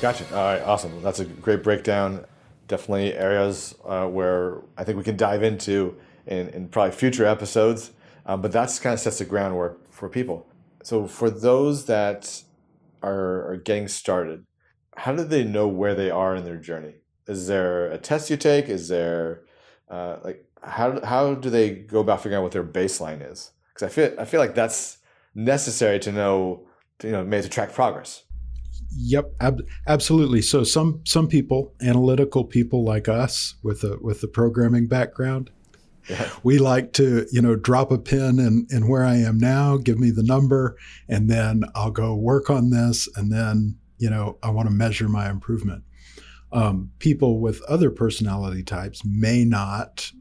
Gotcha. 0.00 0.26
All 0.32 0.42
right, 0.42 0.62
awesome. 0.62 1.00
That's 1.00 1.20
a 1.20 1.24
great 1.24 1.62
breakdown. 1.62 2.24
Definitely 2.66 3.14
areas 3.14 3.76
uh, 3.84 4.08
where 4.08 4.62
I 4.76 4.82
think 4.82 4.98
we 4.98 5.04
can 5.04 5.16
dive 5.16 5.44
into 5.44 5.96
in, 6.26 6.48
in 6.48 6.66
probably 6.66 6.90
future 6.90 7.24
episodes. 7.24 7.92
Um, 8.26 8.42
but 8.42 8.50
that's 8.50 8.80
kind 8.80 8.94
of 8.94 8.98
sets 8.98 9.18
the 9.18 9.24
groundwork 9.24 9.92
for 9.92 10.08
people. 10.08 10.44
So 10.84 11.06
for 11.06 11.30
those 11.30 11.86
that 11.86 12.42
are, 13.02 13.52
are 13.52 13.56
getting 13.56 13.88
started, 13.88 14.44
how 14.96 15.16
do 15.16 15.24
they 15.24 15.42
know 15.42 15.66
where 15.66 15.94
they 15.94 16.10
are 16.10 16.36
in 16.36 16.44
their 16.44 16.58
journey? 16.58 16.96
Is 17.26 17.46
there 17.46 17.90
a 17.90 17.96
test 17.96 18.28
you 18.28 18.36
take? 18.36 18.68
Is 18.68 18.88
there 18.88 19.44
uh, 19.88 20.18
like 20.22 20.44
how 20.62 21.04
how 21.04 21.34
do 21.34 21.48
they 21.48 21.70
go 21.70 22.00
about 22.00 22.18
figuring 22.18 22.38
out 22.38 22.42
what 22.42 22.52
their 22.52 22.62
baseline 22.62 23.28
is? 23.32 23.52
Because 23.72 23.86
I 23.86 23.88
feel 23.88 24.14
I 24.20 24.26
feel 24.26 24.40
like 24.40 24.54
that's 24.54 24.98
necessary 25.34 25.98
to 26.00 26.12
know 26.12 26.66
to, 26.98 27.06
you 27.06 27.12
know 27.14 27.24
maybe 27.24 27.44
to 27.44 27.48
track 27.48 27.72
progress. 27.72 28.24
Yep, 28.96 29.32
ab- 29.40 29.66
absolutely. 29.86 30.42
So 30.42 30.64
some 30.64 31.00
some 31.04 31.28
people, 31.28 31.74
analytical 31.82 32.44
people 32.44 32.84
like 32.84 33.08
us 33.08 33.54
with 33.62 33.82
a 33.84 33.96
with 34.02 34.22
a 34.22 34.28
programming 34.28 34.86
background, 34.86 35.50
Yeah. 36.08 36.28
we 36.42 36.58
like 36.58 36.92
to 36.94 37.26
you 37.30 37.40
know 37.42 37.56
drop 37.56 37.90
a 37.90 37.98
pin 37.98 38.38
in 38.38 38.66
in 38.70 38.88
where 38.88 39.04
I 39.04 39.16
am 39.16 39.38
now, 39.38 39.76
give 39.76 39.98
me 39.98 40.10
the 40.10 40.22
number, 40.22 40.76
and 41.08 41.30
then 41.30 41.64
I'll 41.74 41.90
go 41.90 42.14
work 42.14 42.50
on 42.50 42.70
this, 42.70 43.08
and 43.16 43.32
then 43.32 43.78
you 43.98 44.10
know 44.10 44.38
I 44.42 44.50
want 44.50 44.68
to 44.68 44.74
measure 44.74 45.08
my 45.08 45.30
improvement. 45.30 45.84
Um, 46.52 46.92
people 47.00 47.40
with 47.40 47.62
other 47.62 47.90
personality 47.90 48.62
types 48.62 49.02
may 49.04 49.44
not 49.44 50.12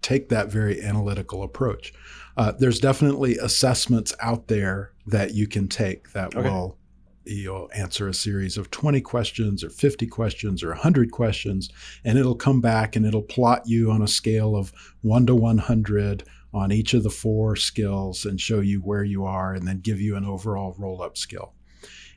take 0.00 0.28
that 0.28 0.48
very 0.48 0.80
analytical 0.80 1.42
approach. 1.42 1.92
Uh, 2.36 2.52
there's 2.52 2.78
definitely 2.78 3.36
assessments 3.38 4.14
out 4.20 4.46
there 4.46 4.92
that 5.06 5.34
you 5.34 5.48
can 5.48 5.66
take 5.66 6.12
that 6.12 6.36
Okay. 6.36 6.48
will 6.48 6.78
you'll 7.26 7.68
answer 7.74 8.08
a 8.08 8.14
series 8.14 8.56
of 8.56 8.70
20 8.70 9.00
questions 9.00 9.64
or 9.64 9.70
50 9.70 10.06
questions 10.06 10.62
or 10.62 10.68
100 10.68 11.10
questions 11.10 11.70
and 12.04 12.18
it'll 12.18 12.36
come 12.36 12.60
back 12.60 12.96
and 12.96 13.04
it'll 13.04 13.22
plot 13.22 13.62
you 13.66 13.90
on 13.90 14.02
a 14.02 14.08
scale 14.08 14.56
of 14.56 14.72
1 15.02 15.26
to 15.26 15.34
100 15.34 16.24
on 16.54 16.72
each 16.72 16.94
of 16.94 17.02
the 17.02 17.10
four 17.10 17.56
skills 17.56 18.24
and 18.24 18.40
show 18.40 18.60
you 18.60 18.80
where 18.80 19.04
you 19.04 19.24
are 19.24 19.54
and 19.54 19.66
then 19.66 19.80
give 19.80 20.00
you 20.00 20.16
an 20.16 20.24
overall 20.24 20.74
roll 20.78 21.02
up 21.02 21.16
skill 21.16 21.52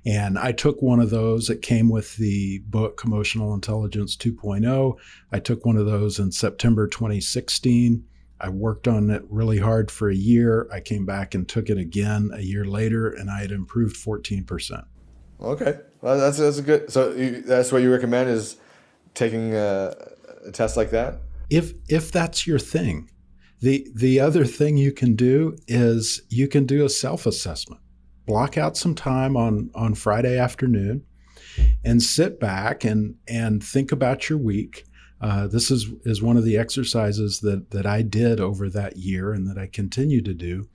and 0.06 0.40
I 0.40 0.54
took 0.54 0.82
one 0.82 1.00
of 1.00 1.10
those. 1.10 1.50
It 1.50 1.62
came 1.62 1.90
with 1.90 2.16
the 2.16 2.60
book 2.60 3.02
Emotional 3.04 3.54
Intelligence 3.54 4.16
2.0. 4.16 4.98
I 5.32 5.40
took 5.40 5.66
one 5.66 5.76
of 5.76 5.86
those 5.86 6.20
in 6.20 6.32
September 6.32 6.88
2016. 6.88 8.06
I 8.42 8.50
worked 8.50 8.88
on 8.88 9.10
it 9.10 9.24
really 9.30 9.58
hard 9.58 9.92
for 9.92 10.10
a 10.10 10.16
year. 10.16 10.68
I 10.72 10.80
came 10.80 11.06
back 11.06 11.36
and 11.36 11.48
took 11.48 11.70
it 11.70 11.78
again 11.78 12.32
a 12.34 12.42
year 12.42 12.64
later, 12.64 13.10
and 13.10 13.30
I 13.30 13.42
had 13.42 13.52
improved 13.52 13.98
14%. 13.98 14.86
Okay, 15.42 15.80
well 16.02 16.18
that's 16.18 16.38
that's 16.38 16.58
a 16.58 16.62
good. 16.62 16.92
So 16.92 17.12
you, 17.12 17.42
that's 17.42 17.72
what 17.72 17.82
you 17.82 17.92
recommend 17.92 18.30
is 18.30 18.58
taking 19.14 19.56
a, 19.56 19.96
a 20.46 20.52
test 20.52 20.76
like 20.76 20.92
that. 20.92 21.20
If 21.50 21.74
if 21.88 22.12
that's 22.12 22.46
your 22.46 22.60
thing, 22.60 23.10
the 23.62 23.88
the 23.96 24.20
other 24.20 24.46
thing 24.46 24.78
you 24.78 24.92
can 24.92 25.16
do 25.16 25.56
is 25.68 26.22
you 26.30 26.48
can 26.48 26.66
do 26.66 26.86
a 26.86 26.90
self 26.90 27.26
assessment. 27.26 27.82
Block 28.26 28.58
out 28.58 28.76
some 28.78 28.96
time 28.96 29.38
on 29.38 29.72
on 29.74 29.96
Friday 29.96 30.38
afternoon, 30.38 31.06
and 31.86 32.04
sit 32.04 32.40
back 32.40 32.84
and 32.84 33.16
and 33.28 33.64
think 33.64 33.92
about 33.92 34.30
your 34.30 34.40
week. 34.40 34.86
Uh, 35.22 35.48
this 35.48 35.72
is 35.72 35.88
is 36.04 36.22
one 36.22 36.38
of 36.38 36.44
the 36.44 36.58
exercises 36.58 37.40
that 37.42 37.72
that 37.72 37.86
I 37.86 38.02
did 38.02 38.42
over 38.42 38.70
that 38.70 38.98
year 38.98 39.32
and 39.32 39.48
that 39.48 39.58
I 39.58 39.68
continue 39.68 40.22
to 40.22 40.34
do, 40.34 40.68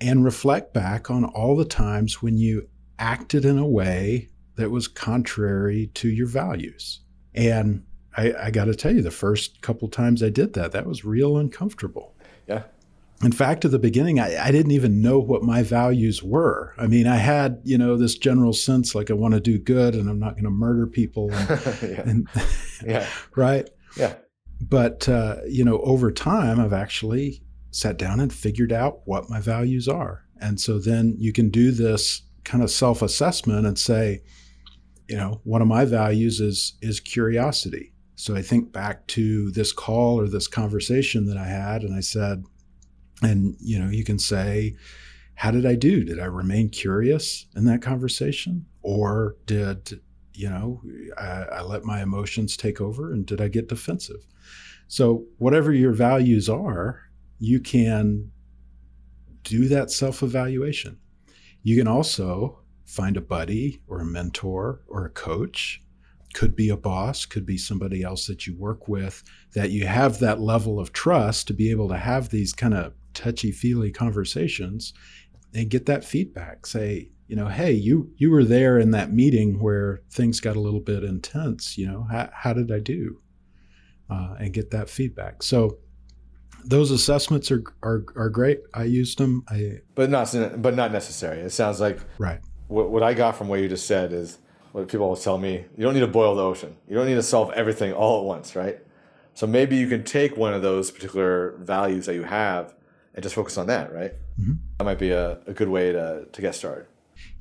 and 0.00 0.24
reflect 0.24 0.72
back 0.72 1.10
on 1.10 1.24
all 1.24 1.56
the 1.56 1.64
times 1.66 2.22
when 2.22 2.38
you 2.38 2.68
acted 2.98 3.44
in 3.44 3.58
a 3.58 3.66
way 3.66 4.28
that 4.56 4.70
was 4.70 4.88
contrary 4.88 5.90
to 5.94 6.08
your 6.08 6.26
values. 6.26 7.00
And 7.34 7.84
I, 8.16 8.34
I 8.34 8.50
got 8.50 8.64
to 8.64 8.74
tell 8.74 8.94
you, 8.94 9.02
the 9.02 9.10
first 9.10 9.60
couple 9.62 9.88
times 9.88 10.22
I 10.22 10.30
did 10.30 10.54
that, 10.54 10.72
that 10.72 10.86
was 10.86 11.04
real 11.04 11.38
uncomfortable. 11.38 12.16
Yeah. 12.48 12.64
In 13.22 13.32
fact, 13.32 13.64
at 13.64 13.72
the 13.72 13.78
beginning, 13.78 14.20
I, 14.20 14.46
I 14.46 14.50
didn't 14.50 14.72
even 14.72 15.00
know 15.00 15.18
what 15.18 15.42
my 15.42 15.62
values 15.62 16.22
were. 16.22 16.74
I 16.78 16.86
mean, 16.86 17.06
I 17.06 17.16
had, 17.16 17.60
you 17.64 17.76
know, 17.76 17.96
this 17.96 18.16
general 18.16 18.52
sense 18.52 18.94
like 18.94 19.10
I 19.10 19.14
want 19.14 19.34
to 19.34 19.40
do 19.40 19.58
good 19.58 19.94
and 19.94 20.08
I'm 20.08 20.20
not 20.20 20.34
going 20.34 20.44
to 20.44 20.50
murder 20.50 20.86
people. 20.86 21.32
And, 21.32 21.48
yeah. 21.82 22.02
and 22.08 22.28
Yeah. 22.84 23.06
right. 23.36 23.68
Yeah. 23.96 24.14
But, 24.60 25.08
uh, 25.08 25.36
you 25.48 25.64
know, 25.64 25.78
over 25.80 26.10
time, 26.12 26.60
I've 26.60 26.72
actually 26.72 27.42
sat 27.70 27.96
down 27.96 28.20
and 28.20 28.32
figured 28.32 28.72
out 28.72 29.00
what 29.04 29.30
my 29.30 29.40
values 29.40 29.88
are. 29.88 30.24
And 30.40 30.60
so 30.60 30.78
then 30.78 31.14
you 31.18 31.32
can 31.32 31.50
do 31.50 31.70
this 31.70 32.22
kind 32.48 32.64
of 32.64 32.70
self 32.70 33.02
assessment 33.02 33.66
and 33.66 33.78
say, 33.78 34.22
you 35.06 35.16
know, 35.16 35.40
one 35.44 35.62
of 35.62 35.68
my 35.68 35.84
values 35.84 36.40
is 36.40 36.74
is 36.80 36.98
curiosity. 36.98 37.92
So 38.16 38.34
I 38.34 38.42
think 38.42 38.72
back 38.72 39.06
to 39.08 39.50
this 39.52 39.72
call 39.72 40.18
or 40.18 40.26
this 40.26 40.48
conversation 40.48 41.26
that 41.26 41.36
I 41.36 41.46
had, 41.46 41.82
and 41.82 41.94
I 41.94 42.00
said, 42.00 42.44
and 43.22 43.54
you 43.60 43.78
know, 43.78 43.90
you 43.90 44.02
can 44.02 44.18
say, 44.18 44.76
how 45.34 45.50
did 45.50 45.66
I 45.66 45.74
do? 45.74 46.04
Did 46.04 46.18
I 46.18 46.24
remain 46.24 46.70
curious 46.70 47.46
in 47.54 47.64
that 47.66 47.82
conversation, 47.82 48.66
or 48.82 49.36
did 49.46 50.00
you 50.32 50.48
know 50.48 50.82
I, 51.18 51.58
I 51.58 51.62
let 51.62 51.84
my 51.84 52.02
emotions 52.02 52.56
take 52.56 52.80
over, 52.80 53.12
and 53.12 53.26
did 53.26 53.40
I 53.40 53.48
get 53.48 53.68
defensive? 53.68 54.26
So 54.88 55.26
whatever 55.36 55.72
your 55.72 55.92
values 55.92 56.48
are, 56.48 57.02
you 57.38 57.60
can 57.60 58.30
do 59.42 59.68
that 59.68 59.90
self 59.90 60.22
evaluation. 60.22 60.98
You 61.68 61.76
can 61.76 61.86
also 61.86 62.60
find 62.86 63.18
a 63.18 63.20
buddy 63.20 63.82
or 63.88 64.00
a 64.00 64.04
mentor 64.06 64.80
or 64.88 65.04
a 65.04 65.10
coach. 65.10 65.82
Could 66.32 66.56
be 66.56 66.70
a 66.70 66.78
boss, 66.78 67.26
could 67.26 67.44
be 67.44 67.58
somebody 67.58 68.02
else 68.02 68.26
that 68.26 68.46
you 68.46 68.56
work 68.56 68.88
with, 68.88 69.22
that 69.52 69.68
you 69.70 69.86
have 69.86 70.18
that 70.20 70.40
level 70.40 70.80
of 70.80 70.94
trust 70.94 71.46
to 71.48 71.52
be 71.52 71.70
able 71.70 71.86
to 71.90 71.98
have 71.98 72.30
these 72.30 72.54
kind 72.54 72.72
of 72.72 72.94
touchy 73.12 73.52
feely 73.52 73.92
conversations 73.92 74.94
and 75.52 75.68
get 75.68 75.84
that 75.84 76.06
feedback. 76.06 76.64
Say, 76.64 77.10
you 77.26 77.36
know, 77.36 77.48
hey, 77.48 77.72
you 77.72 78.10
you 78.16 78.30
were 78.30 78.44
there 78.44 78.78
in 78.78 78.92
that 78.92 79.12
meeting 79.12 79.60
where 79.60 80.00
things 80.10 80.40
got 80.40 80.56
a 80.56 80.60
little 80.60 80.80
bit 80.80 81.04
intense. 81.04 81.76
You 81.76 81.88
know, 81.88 82.06
how, 82.10 82.30
how 82.32 82.54
did 82.54 82.72
I 82.72 82.78
do? 82.78 83.20
Uh, 84.08 84.36
and 84.40 84.54
get 84.54 84.70
that 84.70 84.88
feedback. 84.88 85.42
So 85.42 85.80
those 86.68 86.90
assessments 86.90 87.50
are, 87.50 87.64
are 87.82 88.04
are 88.14 88.28
great. 88.28 88.60
I 88.74 88.84
used 88.84 89.18
them. 89.18 89.42
I 89.48 89.80
But 89.94 90.10
not 90.10 90.34
but 90.60 90.74
not 90.74 90.92
necessary. 90.92 91.40
It 91.40 91.50
sounds 91.50 91.80
like 91.80 91.98
right. 92.18 92.40
what, 92.68 92.90
what 92.90 93.02
I 93.02 93.14
got 93.14 93.36
from 93.36 93.48
what 93.48 93.60
you 93.60 93.68
just 93.68 93.86
said 93.86 94.12
is 94.12 94.38
what 94.72 94.86
people 94.88 95.06
always 95.06 95.24
tell 95.24 95.38
me 95.38 95.64
you 95.76 95.82
don't 95.84 95.94
need 95.94 96.00
to 96.00 96.06
boil 96.06 96.34
the 96.34 96.42
ocean. 96.42 96.76
You 96.86 96.94
don't 96.94 97.06
need 97.06 97.14
to 97.14 97.22
solve 97.22 97.50
everything 97.52 97.92
all 97.92 98.20
at 98.20 98.26
once, 98.26 98.54
right? 98.54 98.78
So 99.34 99.46
maybe 99.46 99.76
you 99.76 99.88
can 99.88 100.04
take 100.04 100.36
one 100.36 100.52
of 100.52 100.62
those 100.62 100.90
particular 100.90 101.56
values 101.58 102.06
that 102.06 102.14
you 102.14 102.24
have 102.24 102.74
and 103.14 103.22
just 103.22 103.34
focus 103.34 103.56
on 103.56 103.66
that, 103.68 103.92
right? 103.92 104.12
Mm-hmm. 104.38 104.52
That 104.78 104.84
might 104.84 104.98
be 104.98 105.10
a, 105.10 105.38
a 105.46 105.52
good 105.52 105.68
way 105.68 105.92
to, 105.92 106.26
to 106.30 106.40
get 106.42 106.54
started. 106.54 106.86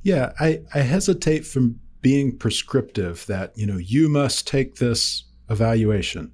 Yeah, 0.04 0.32
I, 0.40 0.62
I 0.74 0.80
hesitate 0.80 1.46
from 1.46 1.80
being 2.02 2.38
prescriptive 2.38 3.26
that, 3.26 3.58
you 3.58 3.66
know, 3.66 3.78
you 3.78 4.10
must 4.10 4.48
take 4.48 4.76
this 4.76 5.24
evaluation. 5.50 6.32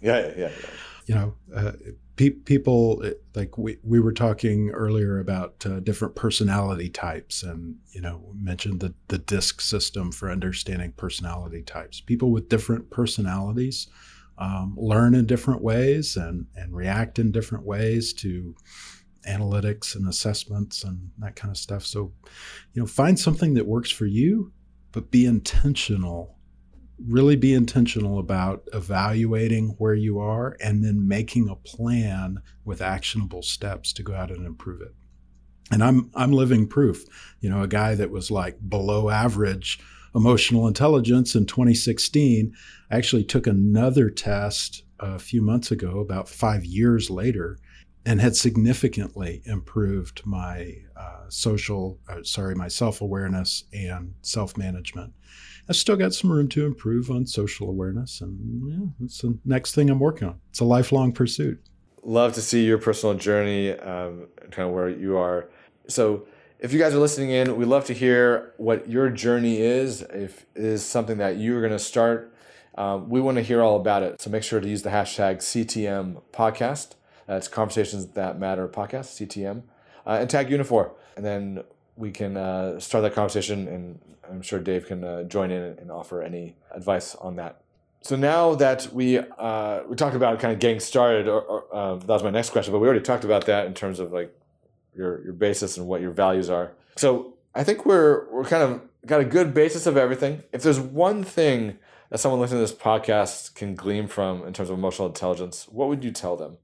Yeah, 0.00 0.18
yeah, 0.20 0.32
yeah. 0.36 0.36
yeah. 0.36 0.50
You 1.06 1.14
know, 1.14 1.34
uh, 1.54 1.72
pe- 2.16 2.30
people 2.30 3.02
uh, 3.04 3.10
like 3.34 3.56
we, 3.58 3.78
we 3.82 4.00
were 4.00 4.12
talking 4.12 4.70
earlier 4.70 5.18
about 5.18 5.64
uh, 5.66 5.80
different 5.80 6.14
personality 6.14 6.88
types 6.88 7.42
and, 7.42 7.76
you 7.90 8.00
know, 8.00 8.32
mentioned 8.34 8.80
the, 8.80 8.94
the 9.08 9.18
DISC 9.18 9.60
system 9.60 10.12
for 10.12 10.30
understanding 10.30 10.92
personality 10.92 11.62
types. 11.62 12.00
People 12.00 12.30
with 12.30 12.48
different 12.48 12.90
personalities 12.90 13.88
um, 14.38 14.74
learn 14.76 15.14
in 15.14 15.26
different 15.26 15.62
ways 15.62 16.16
and, 16.16 16.46
and 16.56 16.74
react 16.74 17.18
in 17.18 17.30
different 17.30 17.64
ways 17.64 18.12
to 18.12 18.54
analytics 19.28 19.94
and 19.94 20.08
assessments 20.08 20.84
and 20.84 21.10
that 21.18 21.36
kind 21.36 21.50
of 21.50 21.56
stuff. 21.56 21.84
So, 21.84 22.12
you 22.72 22.82
know, 22.82 22.86
find 22.86 23.18
something 23.18 23.54
that 23.54 23.66
works 23.66 23.90
for 23.90 24.06
you, 24.06 24.52
but 24.92 25.10
be 25.10 25.26
intentional. 25.26 26.33
Really 26.98 27.36
be 27.36 27.54
intentional 27.54 28.18
about 28.18 28.68
evaluating 28.72 29.74
where 29.78 29.94
you 29.94 30.18
are 30.18 30.56
and 30.60 30.84
then 30.84 31.08
making 31.08 31.48
a 31.48 31.56
plan 31.56 32.38
with 32.64 32.80
actionable 32.80 33.42
steps 33.42 33.92
to 33.94 34.02
go 34.02 34.14
out 34.14 34.30
and 34.30 34.46
improve 34.46 34.80
it. 34.80 34.94
And 35.70 35.82
I'm 35.82 36.10
I'm 36.14 36.32
living 36.32 36.66
proof. 36.66 37.04
You 37.40 37.50
know, 37.50 37.62
a 37.62 37.68
guy 37.68 37.94
that 37.94 38.10
was 38.10 38.30
like 38.30 38.58
below 38.68 39.10
average 39.10 39.80
emotional 40.14 40.68
intelligence 40.68 41.34
in 41.34 41.44
2016 41.44 42.54
I 42.94 42.96
actually 42.96 43.24
took 43.24 43.46
another 43.46 44.08
test 44.08 44.84
a 45.00 45.18
few 45.18 45.42
months 45.42 45.70
ago, 45.70 45.98
about 45.98 46.28
five 46.28 46.64
years 46.64 47.10
later, 47.10 47.58
and 48.06 48.20
had 48.20 48.36
significantly 48.36 49.42
improved 49.46 50.24
my 50.24 50.76
uh, 50.96 51.13
social, 51.28 51.98
uh, 52.08 52.22
sorry, 52.22 52.54
my 52.54 52.68
self 52.68 53.00
awareness 53.00 53.64
and 53.72 54.14
self 54.22 54.56
management. 54.56 55.12
I 55.68 55.72
still 55.72 55.96
got 55.96 56.12
some 56.12 56.30
room 56.30 56.48
to 56.50 56.66
improve 56.66 57.10
on 57.10 57.26
social 57.26 57.68
awareness, 57.68 58.20
and 58.20 58.70
yeah, 58.70 59.04
it's 59.04 59.18
the 59.22 59.38
next 59.44 59.74
thing 59.74 59.90
I'm 59.90 60.00
working 60.00 60.28
on. 60.28 60.40
It's 60.50 60.60
a 60.60 60.64
lifelong 60.64 61.12
pursuit. 61.12 61.60
Love 62.02 62.34
to 62.34 62.42
see 62.42 62.66
your 62.66 62.78
personal 62.78 63.14
journey, 63.14 63.72
um, 63.72 64.28
kind 64.50 64.68
of 64.68 64.74
where 64.74 64.90
you 64.90 65.16
are. 65.16 65.48
So, 65.88 66.26
if 66.58 66.72
you 66.72 66.78
guys 66.78 66.94
are 66.94 66.98
listening 66.98 67.30
in, 67.30 67.56
we'd 67.56 67.66
love 67.66 67.86
to 67.86 67.94
hear 67.94 68.52
what 68.58 68.88
your 68.90 69.08
journey 69.10 69.60
is. 69.60 70.02
If 70.02 70.46
it 70.54 70.64
is 70.64 70.84
something 70.84 71.18
that 71.18 71.38
you're 71.38 71.60
going 71.60 71.72
to 71.72 71.78
start 71.78 72.34
um, 72.76 73.08
we 73.08 73.20
want 73.20 73.36
to 73.36 73.42
hear 73.42 73.62
all 73.62 73.76
about 73.76 74.02
it. 74.02 74.20
So 74.20 74.30
make 74.30 74.42
sure 74.42 74.60
to 74.60 74.68
use 74.68 74.82
the 74.82 74.90
hashtag 74.90 75.36
CTM 75.38 76.22
podcast. 76.32 76.94
That's 77.26 77.48
Conversations 77.48 78.06
That 78.08 78.38
Matter 78.38 78.68
podcast, 78.68 79.26
CTM, 79.26 79.62
uh, 80.06 80.18
and 80.20 80.28
tag 80.28 80.48
Uniphore. 80.48 80.92
And 81.16 81.24
then 81.24 81.64
we 81.96 82.10
can 82.10 82.36
uh, 82.36 82.80
start 82.80 83.02
that 83.02 83.14
conversation, 83.14 83.68
and 83.68 84.00
I'm 84.28 84.42
sure 84.42 84.58
Dave 84.58 84.86
can 84.86 85.04
uh, 85.04 85.22
join 85.24 85.50
in 85.50 85.78
and 85.78 85.90
offer 85.90 86.22
any 86.22 86.56
advice 86.72 87.14
on 87.14 87.36
that. 87.36 87.60
So 88.02 88.16
now 88.16 88.54
that 88.56 88.92
we 88.92 89.18
uh, 89.18 89.80
we 89.88 89.96
talked 89.96 90.16
about 90.16 90.38
kind 90.38 90.52
of 90.52 90.58
getting 90.58 90.80
started, 90.80 91.26
or, 91.28 91.40
or 91.40 91.74
uh, 91.74 91.94
that 91.96 92.08
was 92.08 92.22
my 92.22 92.30
next 92.30 92.50
question, 92.50 92.72
but 92.72 92.78
we 92.78 92.86
already 92.86 93.02
talked 93.02 93.24
about 93.24 93.46
that 93.46 93.66
in 93.66 93.74
terms 93.74 93.98
of 93.98 94.12
like 94.12 94.34
your 94.94 95.22
your 95.24 95.32
basis 95.32 95.76
and 95.76 95.86
what 95.86 96.00
your 96.00 96.10
values 96.10 96.50
are. 96.50 96.72
So 96.96 97.34
I 97.54 97.64
think 97.64 97.86
we're 97.86 98.30
we're 98.30 98.44
kind 98.44 98.62
of 98.62 98.82
got 99.06 99.20
a 99.20 99.24
good 99.24 99.54
basis 99.54 99.86
of 99.86 99.96
everything. 99.96 100.42
If 100.52 100.62
there's 100.62 100.80
one 100.80 101.24
thing 101.24 101.78
that 102.10 102.18
someone 102.18 102.40
listening 102.40 102.64
to 102.64 102.72
this 102.72 102.78
podcast 102.78 103.54
can 103.54 103.74
glean 103.74 104.06
from 104.06 104.46
in 104.46 104.52
terms 104.52 104.70
of 104.70 104.78
emotional 104.78 105.08
intelligence, 105.08 105.66
what 105.70 105.88
would 105.88 106.04
you 106.04 106.10
tell 106.10 106.36
them? 106.36 106.58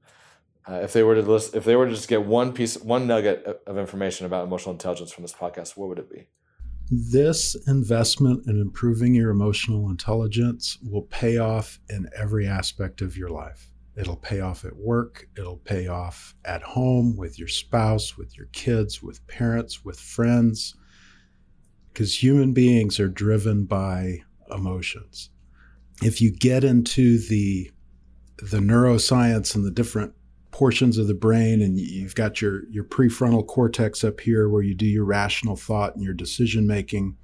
Uh, 0.67 0.75
if 0.75 0.93
they 0.93 1.03
were 1.03 1.15
to 1.15 1.21
list, 1.21 1.55
if 1.55 1.65
they 1.65 1.75
were 1.75 1.87
to 1.87 1.93
just 1.93 2.07
get 2.07 2.25
one 2.25 2.53
piece, 2.53 2.77
one 2.77 3.07
nugget 3.07 3.61
of 3.65 3.77
information 3.77 4.25
about 4.25 4.45
emotional 4.45 4.73
intelligence 4.73 5.11
from 5.11 5.23
this 5.23 5.33
podcast, 5.33 5.75
what 5.75 5.89
would 5.89 5.99
it 5.99 6.09
be? 6.09 6.27
This 6.89 7.55
investment 7.67 8.47
in 8.47 8.59
improving 8.59 9.15
your 9.15 9.31
emotional 9.31 9.89
intelligence 9.89 10.77
will 10.83 11.03
pay 11.03 11.37
off 11.37 11.79
in 11.89 12.09
every 12.15 12.47
aspect 12.47 13.01
of 13.01 13.17
your 13.17 13.29
life. 13.29 13.71
It'll 13.95 14.17
pay 14.17 14.41
off 14.41 14.65
at 14.65 14.75
work. 14.75 15.27
It'll 15.37 15.57
pay 15.57 15.87
off 15.87 16.35
at 16.45 16.61
home 16.61 17.15
with 17.17 17.39
your 17.39 17.47
spouse, 17.47 18.17
with 18.17 18.37
your 18.37 18.47
kids, 18.47 19.01
with 19.01 19.25
parents, 19.27 19.83
with 19.83 19.99
friends. 19.99 20.75
Because 21.91 22.21
human 22.21 22.53
beings 22.53 22.99
are 22.99 23.09
driven 23.09 23.65
by 23.65 24.19
emotions 24.53 25.29
if 26.01 26.21
you 26.21 26.31
get 26.31 26.63
into 26.63 27.19
the 27.19 27.71
the 28.37 28.57
neuroscience 28.57 29.55
and 29.55 29.63
the 29.63 29.71
different 29.71 30.13
portions 30.51 30.97
of 30.97 31.07
the 31.07 31.13
brain 31.13 31.61
and 31.61 31.79
you've 31.79 32.15
got 32.15 32.41
your 32.41 32.67
your 32.69 32.83
prefrontal 32.83 33.45
cortex 33.45 34.03
up 34.03 34.19
here 34.19 34.49
where 34.49 34.61
you 34.61 34.75
do 34.75 34.85
your 34.85 35.05
rational 35.05 35.55
thought 35.55 35.95
and 35.95 36.03
your 36.03 36.13
decision 36.13 36.67
making. 36.67 37.17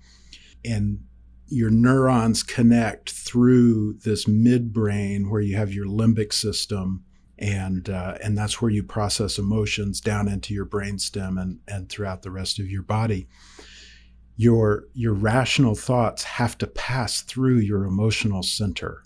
And 0.65 1.03
your 1.49 1.69
neurons 1.69 2.43
connect 2.43 3.11
through 3.11 3.93
this 4.03 4.25
midbrain 4.25 5.29
where 5.29 5.41
you 5.41 5.55
have 5.55 5.73
your 5.73 5.85
limbic 5.85 6.33
system 6.33 7.05
and 7.39 7.89
uh, 7.89 8.17
and 8.23 8.37
that's 8.37 8.61
where 8.61 8.71
you 8.71 8.83
process 8.83 9.37
emotions 9.37 10.01
down 10.01 10.27
into 10.27 10.53
your 10.53 10.65
brainstem 10.65 11.39
and 11.39 11.59
and 11.67 11.89
throughout 11.89 12.23
the 12.23 12.31
rest 12.31 12.59
of 12.59 12.69
your 12.69 12.81
body. 12.81 13.27
Your 14.35 14.85
your 14.93 15.13
rational 15.13 15.75
thoughts 15.75 16.23
have 16.23 16.57
to 16.57 16.67
pass 16.67 17.21
through 17.21 17.59
your 17.59 17.85
emotional 17.85 18.43
center 18.43 19.03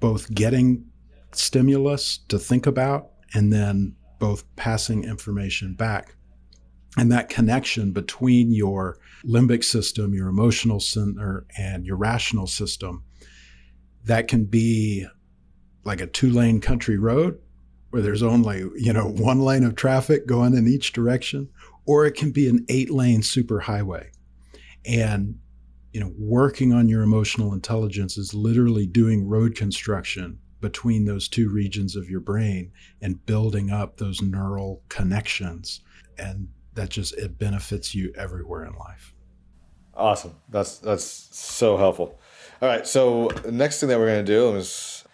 both 0.00 0.34
getting 0.34 0.86
stimulus 1.32 2.18
to 2.28 2.38
think 2.38 2.66
about 2.66 3.09
and 3.34 3.52
then 3.52 3.96
both 4.18 4.44
passing 4.56 5.04
information 5.04 5.74
back. 5.74 6.14
And 6.96 7.10
that 7.12 7.28
connection 7.28 7.92
between 7.92 8.52
your 8.52 8.98
limbic 9.24 9.62
system 9.62 10.14
your 10.14 10.28
emotional 10.28 10.80
center 10.80 11.46
and 11.58 11.86
your 11.86 11.96
rational 11.96 12.46
system 12.46 13.04
that 14.04 14.28
can 14.28 14.44
be 14.44 15.06
like 15.84 16.00
a 16.00 16.06
two 16.06 16.30
lane 16.30 16.60
country 16.60 16.96
road 16.96 17.38
where 17.90 18.02
there's 18.02 18.22
only 18.22 18.64
you 18.76 18.92
know 18.92 19.06
one 19.16 19.40
lane 19.40 19.64
of 19.64 19.76
traffic 19.76 20.26
going 20.26 20.54
in 20.54 20.66
each 20.66 20.92
direction 20.92 21.48
or 21.86 22.06
it 22.06 22.14
can 22.14 22.30
be 22.30 22.48
an 22.48 22.64
eight 22.68 22.90
lane 22.90 23.20
superhighway. 23.20 24.08
And 24.86 25.38
you 25.92 26.00
know, 26.00 26.12
working 26.16 26.72
on 26.72 26.88
your 26.88 27.02
emotional 27.02 27.52
intelligence 27.52 28.16
is 28.16 28.32
literally 28.32 28.86
doing 28.86 29.28
road 29.28 29.56
construction 29.56 30.38
between 30.60 31.04
those 31.04 31.28
two 31.28 31.48
regions 31.48 31.96
of 31.96 32.10
your 32.10 32.20
brain 32.20 32.72
and 33.00 33.24
building 33.26 33.70
up 33.70 33.96
those 33.96 34.20
neural 34.22 34.82
connections. 34.88 35.80
And 36.18 36.48
that 36.74 36.90
just 36.90 37.14
it 37.14 37.38
benefits 37.38 37.94
you 37.94 38.12
everywhere 38.16 38.64
in 38.64 38.74
life. 38.74 39.14
Awesome. 39.94 40.36
That's 40.48 40.78
that's 40.78 41.04
so 41.04 41.76
helpful. 41.76 42.18
All 42.62 42.68
right. 42.68 42.86
So 42.86 43.28
the 43.28 43.52
next 43.52 43.80
thing 43.80 43.88
that 43.88 43.98
we're 43.98 44.06
going 44.06 44.24
to 44.24 44.32
do 44.32 44.56
is 44.56 45.04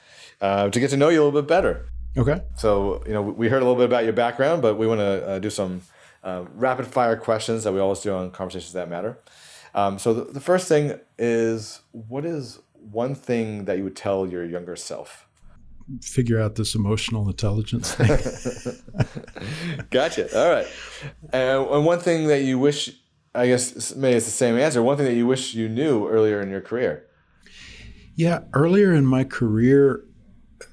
uh, 0.41 0.69
to 0.69 0.81
get 0.81 0.91
to 0.91 0.97
know 0.97 1.09
you 1.09 1.23
a 1.23 1.25
little 1.25 1.43
bit 1.43 1.49
better. 1.49 1.89
Okay. 2.17 2.43
So 2.57 3.03
you 3.07 3.13
know 3.13 3.23
we 3.23 3.49
heard 3.49 3.63
a 3.63 3.65
little 3.65 3.77
bit 3.77 3.87
about 3.87 4.05
your 4.05 4.13
background, 4.13 4.63
but 4.63 4.77
we 4.77 4.87
want 4.87 5.01
to 5.01 5.29
uh, 5.29 5.39
do 5.39 5.51
some 5.51 5.83
uh, 6.23 6.45
rapid 6.55 6.87
fire 6.87 7.17
questions 7.17 7.65
that 7.65 7.73
we 7.73 7.81
always 7.81 8.01
do 8.01 8.13
on 8.15 8.31
conversations 8.31 8.73
that 8.75 8.89
matter. 8.89 9.19
Um, 9.75 9.99
so 9.99 10.15
the, 10.15 10.33
the 10.33 10.41
first 10.41 10.69
thing 10.69 10.99
is, 11.19 11.81
what 11.93 12.25
is 12.25 12.61
one 12.73 13.15
thing 13.15 13.67
that 13.67 13.77
you 13.77 13.85
would 13.85 13.97
tell 13.97 14.27
your 14.27 14.45
younger 14.45 14.77
self? 14.77 15.26
Figure 16.03 16.41
out 16.41 16.57
this 16.57 16.75
emotional 16.75 17.29
intelligence 17.29 17.95
thing. 17.95 18.09
gotcha. 19.91 20.37
All 20.37 20.51
right. 20.51 20.67
And, 21.33 21.67
and 21.67 21.87
one 21.87 22.01
thing 22.01 22.27
that 22.27 22.43
you 22.43 22.59
wish, 22.59 22.91
I 23.35 23.47
guess, 23.47 23.95
maybe 23.95 24.17
it's 24.17 24.27
the 24.27 24.33
same 24.33 24.59
answer. 24.59 24.83
One 24.83 24.97
thing 24.97 25.07
that 25.07 25.15
you 25.15 25.27
wish 25.27 25.55
you 25.55 25.69
knew 25.69 26.09
earlier 26.09 26.41
in 26.41 26.51
your 26.51 26.61
career. 26.61 27.07
Yeah, 28.17 28.41
earlier 28.55 28.95
in 28.95 29.07
my 29.07 29.25
career, 29.25 30.05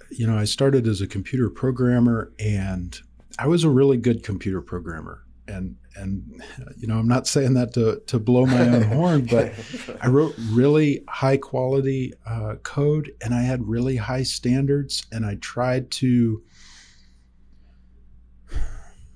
you 0.09 0.25
know, 0.25 0.37
I 0.37 0.45
started 0.45 0.87
as 0.87 1.01
a 1.01 1.07
computer 1.07 1.49
programmer 1.49 2.31
and 2.39 2.99
I 3.37 3.47
was 3.47 3.63
a 3.63 3.69
really 3.69 3.97
good 3.97 4.23
computer 4.23 4.61
programmer 4.61 5.23
and 5.47 5.75
and 5.95 6.41
you 6.77 6.87
know 6.87 6.97
I'm 6.97 7.07
not 7.07 7.27
saying 7.27 7.53
that 7.55 7.73
to 7.73 8.01
to 8.07 8.19
blow 8.19 8.45
my 8.45 8.61
own 8.61 8.81
horn, 8.95 9.25
but 9.25 9.53
I 10.01 10.07
wrote 10.07 10.35
really 10.51 11.03
high 11.07 11.37
quality 11.37 12.13
uh, 12.25 12.55
code 12.63 13.11
and 13.21 13.33
I 13.33 13.41
had 13.41 13.67
really 13.67 13.97
high 13.97 14.23
standards, 14.23 15.05
and 15.11 15.25
I 15.25 15.35
tried 15.35 15.91
to 15.91 16.43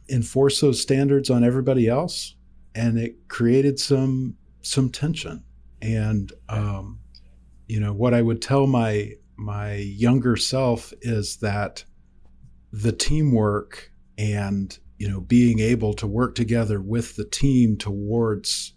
enforce 0.10 0.62
those 0.62 0.82
standards 0.82 1.30
on 1.30 1.44
everybody 1.44 1.88
else, 1.88 2.36
and 2.76 2.98
it 2.98 3.28
created 3.28 3.80
some 3.80 4.36
some 4.62 4.90
tension. 4.90 5.44
And 5.82 6.32
um, 6.50 7.00
you 7.68 7.80
know 7.80 7.94
what 7.94 8.14
I 8.14 8.22
would 8.22 8.42
tell 8.42 8.68
my 8.68 9.14
my 9.36 9.76
younger 9.76 10.36
self 10.36 10.94
is 11.02 11.38
that 11.38 11.86
the 12.72 12.92
teamwork 12.92 13.92
and 14.18 14.78
you 14.98 15.10
know, 15.10 15.22
being 15.22 15.60
able 15.60 15.94
to 15.94 16.08
work 16.08 16.36
together 16.36 16.82
with 16.82 17.16
the 17.16 17.26
team 17.26 17.78
towards 17.78 18.74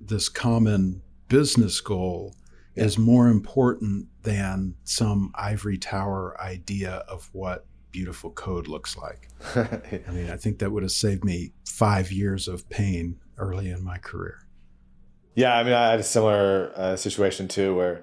this 0.00 0.28
common 0.28 1.02
business 1.28 1.80
goal 1.80 2.34
yeah. 2.74 2.84
is 2.84 2.98
more 2.98 3.28
important 3.28 4.06
than 4.22 4.74
some 4.84 5.30
ivory 5.34 5.78
tower 5.78 6.36
idea 6.40 7.04
of 7.08 7.28
what 7.32 7.66
beautiful 7.90 8.30
code 8.30 8.68
looks 8.68 8.96
like. 8.96 9.28
I 9.54 10.10
mean, 10.10 10.30
I 10.30 10.36
think 10.36 10.58
that 10.58 10.70
would 10.70 10.82
have 10.82 10.92
saved 10.92 11.24
me 11.24 11.52
five 11.66 12.12
years 12.12 12.48
of 12.48 12.68
pain 12.68 13.18
early 13.36 13.70
in 13.70 13.84
my 13.84 13.98
career. 13.98 14.40
Yeah, 15.34 15.56
I 15.56 15.62
mean, 15.62 15.72
I 15.72 15.90
had 15.90 16.00
a 16.00 16.04
similar 16.04 16.72
uh, 16.74 16.96
situation 16.96 17.48
too, 17.48 17.74
where 17.74 18.02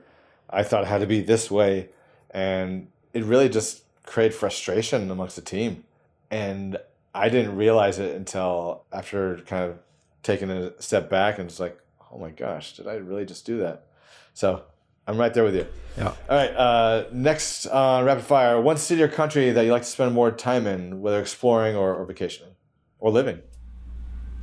I 0.50 0.64
thought 0.64 0.84
it 0.84 0.88
had 0.88 1.02
to 1.02 1.08
be 1.08 1.22
this 1.22 1.52
way, 1.52 1.90
and 2.32 2.88
it 3.14 3.24
really 3.24 3.50
just 3.50 3.84
created 4.06 4.36
frustration 4.36 5.10
amongst 5.12 5.36
the 5.36 5.42
team. 5.42 5.84
And 6.32 6.78
I 7.16 7.30
didn't 7.30 7.56
realize 7.56 7.98
it 7.98 8.16
until 8.16 8.84
after 8.92 9.38
kind 9.48 9.64
of 9.72 9.80
taking 10.22 10.50
a 10.50 10.80
step 10.82 11.10
back 11.10 11.40
and 11.40 11.50
it's 11.50 11.60
like, 11.60 11.80
oh 12.12 12.18
my 12.18 12.30
gosh, 12.30 12.76
did 12.76 12.88
I 12.88 12.96
really 12.96 13.26
just 13.26 13.46
do 13.46 13.60
that? 13.60 13.86
So 14.34 14.64
I'm 15.08 15.18
right 15.18 15.34
there 15.34 15.44
with 15.44 15.56
you. 15.56 15.66
Yeah. 15.98 16.08
All 16.30 16.38
right. 16.38 16.50
Uh, 16.52 17.06
next 17.14 17.68
uh, 17.68 18.04
rapid 18.06 18.26
fire. 18.26 18.60
One 18.60 18.78
city 18.78 19.02
or 19.02 19.08
country 19.08 19.52
that 19.52 19.64
you 19.64 19.72
like 19.72 19.84
to 19.84 19.88
spend 19.88 20.14
more 20.14 20.30
time 20.30 20.68
in, 20.68 21.02
whether 21.02 21.22
exploring 21.22 21.76
or, 21.76 21.96
or 21.96 22.06
vacationing, 22.06 22.56
or 23.00 23.12
living? 23.12 23.40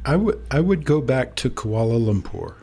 I 0.04 0.16
would 0.16 0.44
I 0.50 0.60
would 0.60 0.84
go 0.84 1.00
back 1.00 1.36
to 1.36 1.50
Kuala 1.50 2.00
Lumpur. 2.00 2.54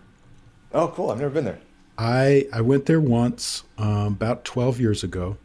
Oh, 0.73 0.89
cool! 0.89 1.09
I've 1.09 1.19
never 1.19 1.33
been 1.33 1.45
there. 1.45 1.59
I 1.97 2.47
I 2.51 2.61
went 2.61 2.85
there 2.85 2.99
once 2.99 3.63
um, 3.77 4.07
about 4.07 4.43
12 4.43 4.79
years 4.79 5.03
ago. 5.03 5.37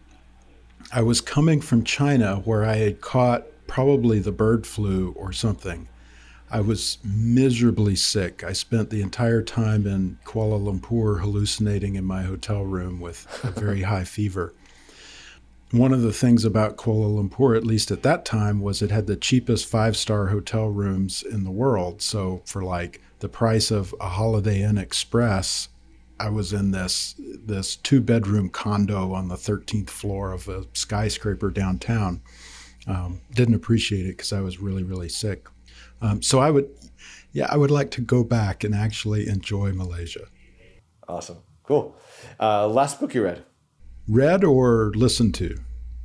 I 0.93 1.03
was 1.03 1.21
coming 1.21 1.61
from 1.61 1.85
China 1.85 2.37
where 2.45 2.65
I 2.65 2.77
had 2.77 3.01
caught 3.01 3.47
probably 3.67 4.19
the 4.19 4.33
bird 4.33 4.67
flu 4.67 5.13
or 5.17 5.33
something. 5.33 5.89
I 6.51 6.61
was 6.61 6.99
miserably 7.03 7.97
sick. 7.97 8.45
I 8.45 8.53
spent 8.53 8.91
the 8.91 9.03
entire 9.03 9.43
time 9.43 9.87
in 9.87 10.19
Kuala 10.25 10.61
Lumpur 10.61 11.21
hallucinating 11.21 11.97
in 11.97 12.05
my 12.05 12.23
hotel 12.23 12.65
room 12.65 13.01
with 13.01 13.27
a 13.43 13.51
very 13.51 13.83
high 13.91 14.05
fever. 14.05 14.55
One 15.71 15.93
of 15.93 16.03
the 16.03 16.13
things 16.13 16.45
about 16.45 16.77
Kuala 16.77 17.09
Lumpur, 17.19 17.57
at 17.57 17.67
least 17.67 17.91
at 17.91 18.03
that 18.05 18.25
time, 18.25 18.61
was 18.61 18.83
it 18.83 18.93
had 18.93 19.09
the 19.09 19.17
cheapest 19.17 19.67
five 19.67 19.97
star 19.97 20.29
hotel 20.29 20.69
rooms 20.69 21.23
in 21.23 21.43
the 21.43 21.51
world. 21.51 22.01
So, 22.01 22.43
for 22.45 22.63
like 22.63 23.01
the 23.19 23.29
price 23.29 23.73
of 23.73 23.93
a 24.01 24.11
Holiday 24.11 24.63
Inn 24.63 24.79
Express, 24.79 25.69
I 26.21 26.29
was 26.29 26.53
in 26.53 26.71
this 26.71 27.17
this 27.19 27.75
two 27.75 28.01
bedroom 28.01 28.49
condo 28.49 29.13
on 29.13 29.29
the 29.29 29.35
13th 29.35 29.91
floor 29.91 30.33
of 30.33 30.49
a 30.49 30.67
skyscraper 30.73 31.51
downtown. 31.51 32.21
Um, 32.87 33.21
didn't 33.33 33.55
appreciate 33.55 34.07
it 34.07 34.17
because 34.17 34.33
I 34.33 34.41
was 34.41 34.61
really 34.61 34.83
really 34.83 35.09
sick. 35.09 35.49
Um, 36.01 36.23
so 36.23 36.39
I 36.39 36.51
would, 36.51 36.69
yeah, 37.33 37.47
I 37.51 37.57
would 37.57 37.71
like 37.71 37.91
to 37.93 38.01
go 38.01 38.25
back 38.25 38.65
and 38.65 38.75
actually 38.75 39.29
enjoy 39.29 39.73
Malaysia. 39.73 40.27
Awesome, 41.09 41.39
cool. 41.63 41.97
Uh, 42.39 42.69
last 42.69 43.01
book 43.01 43.15
you 43.15 43.25
read? 43.25 43.45
Read 44.07 44.45
or 44.45 44.93
listened 44.95 45.35
to? 45.37 45.57